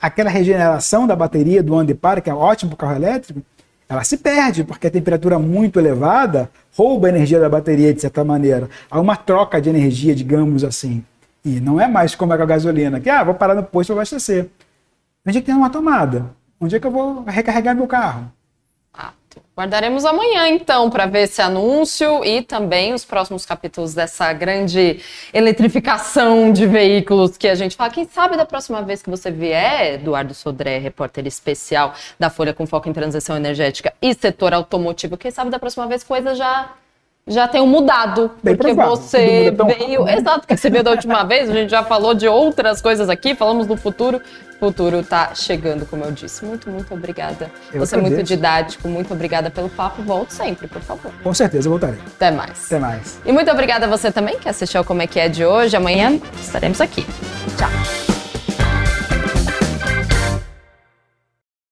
aquela 0.00 0.30
regeneração 0.30 1.06
da 1.06 1.16
bateria 1.16 1.62
do 1.62 1.74
ande 1.74 1.94
para, 1.94 2.20
que 2.20 2.30
é 2.30 2.34
ótimo 2.34 2.70
para 2.70 2.74
o 2.74 2.78
carro 2.78 2.96
elétrico, 2.96 3.42
ela 3.88 4.02
se 4.02 4.16
perde, 4.16 4.64
porque 4.64 4.88
a 4.88 4.90
temperatura 4.90 5.38
muito 5.38 5.78
elevada 5.78 6.50
rouba 6.76 7.06
a 7.06 7.10
energia 7.10 7.38
da 7.38 7.48
bateria, 7.48 7.94
de 7.94 8.00
certa 8.00 8.24
maneira. 8.24 8.68
Há 8.90 9.00
uma 9.00 9.16
troca 9.16 9.60
de 9.60 9.68
energia, 9.68 10.14
digamos 10.14 10.64
assim. 10.64 11.04
E 11.44 11.60
não 11.60 11.80
é 11.80 11.86
mais 11.86 12.14
como 12.14 12.32
é 12.32 12.36
com 12.36 12.42
a 12.42 12.46
gasolina, 12.46 13.00
que 13.00 13.08
ah, 13.08 13.22
vou 13.22 13.34
parar 13.34 13.54
no 13.54 13.62
posto 13.62 13.92
para 13.92 14.00
abastecer. 14.00 14.48
Onde 15.24 15.38
é 15.38 15.40
que 15.40 15.46
tem 15.46 15.54
uma 15.54 15.70
tomada? 15.70 16.26
Onde 16.60 16.74
é 16.74 16.80
que 16.80 16.86
eu 16.86 16.90
vou 16.90 17.22
recarregar 17.24 17.76
meu 17.76 17.86
carro? 17.86 18.32
Guardaremos 19.56 20.04
amanhã, 20.04 20.48
então, 20.48 20.90
para 20.90 21.06
ver 21.06 21.22
esse 21.22 21.40
anúncio 21.40 22.22
e 22.22 22.42
também 22.42 22.92
os 22.92 23.06
próximos 23.06 23.46
capítulos 23.46 23.94
dessa 23.94 24.30
grande 24.34 25.00
eletrificação 25.32 26.52
de 26.52 26.66
veículos 26.66 27.38
que 27.38 27.48
a 27.48 27.54
gente 27.54 27.74
fala. 27.74 27.88
Quem 27.88 28.04
sabe 28.04 28.36
da 28.36 28.44
próxima 28.44 28.82
vez 28.82 29.02
que 29.02 29.08
você 29.08 29.30
vier, 29.30 29.94
Eduardo 29.94 30.34
Sodré, 30.34 30.76
repórter 30.76 31.26
especial 31.26 31.94
da 32.18 32.28
Folha 32.28 32.52
com 32.52 32.66
foco 32.66 32.86
em 32.86 32.92
transição 32.92 33.34
energética 33.34 33.94
e 34.02 34.12
setor 34.12 34.52
automotivo, 34.52 35.16
quem 35.16 35.30
sabe 35.30 35.50
da 35.50 35.58
próxima 35.58 35.86
vez 35.86 36.04
coisas 36.04 36.36
já. 36.36 36.74
Já 37.28 37.48
tenham 37.48 37.66
mudado, 37.66 38.30
Bem 38.40 38.54
porque 38.54 38.72
provável. 38.72 38.94
você 38.96 39.50
veio. 39.50 40.06
Exato, 40.08 40.40
porque 40.40 40.56
você 40.56 40.70
veio 40.70 40.84
da 40.84 40.92
última 40.92 41.24
vez, 41.24 41.50
a 41.50 41.52
gente 41.52 41.70
já 41.70 41.82
falou 41.82 42.14
de 42.14 42.28
outras 42.28 42.80
coisas 42.80 43.08
aqui, 43.08 43.34
falamos 43.34 43.66
do 43.66 43.76
futuro. 43.76 44.20
O 44.54 44.58
futuro 44.58 45.02
tá 45.02 45.34
chegando, 45.34 45.84
como 45.84 46.04
eu 46.04 46.12
disse. 46.12 46.44
Muito, 46.44 46.70
muito 46.70 46.94
obrigada. 46.94 47.50
Eu 47.72 47.80
você 47.84 47.96
é 47.96 48.00
muito 48.00 48.22
didático, 48.22 48.88
muito 48.88 49.12
obrigada 49.12 49.50
pelo 49.50 49.68
papo. 49.68 50.02
Volte 50.02 50.32
sempre, 50.32 50.66
por 50.68 50.80
favor. 50.80 51.12
Com 51.22 51.34
certeza 51.34 51.68
voltarei. 51.68 51.98
Até 52.14 52.30
mais. 52.30 52.64
Até 52.66 52.78
mais. 52.78 53.18
E 53.26 53.32
muito 53.32 53.50
obrigada 53.50 53.84
a 53.86 53.88
você 53.88 54.10
também 54.10 54.38
que 54.38 54.48
assistiu 54.48 54.78
ao 54.78 54.84
Como 54.84 55.02
é 55.02 55.06
que 55.06 55.18
é 55.20 55.28
de 55.28 55.44
hoje. 55.44 55.76
Amanhã 55.76 56.18
estaremos 56.40 56.80
aqui. 56.80 57.04
Tchau. 57.58 58.15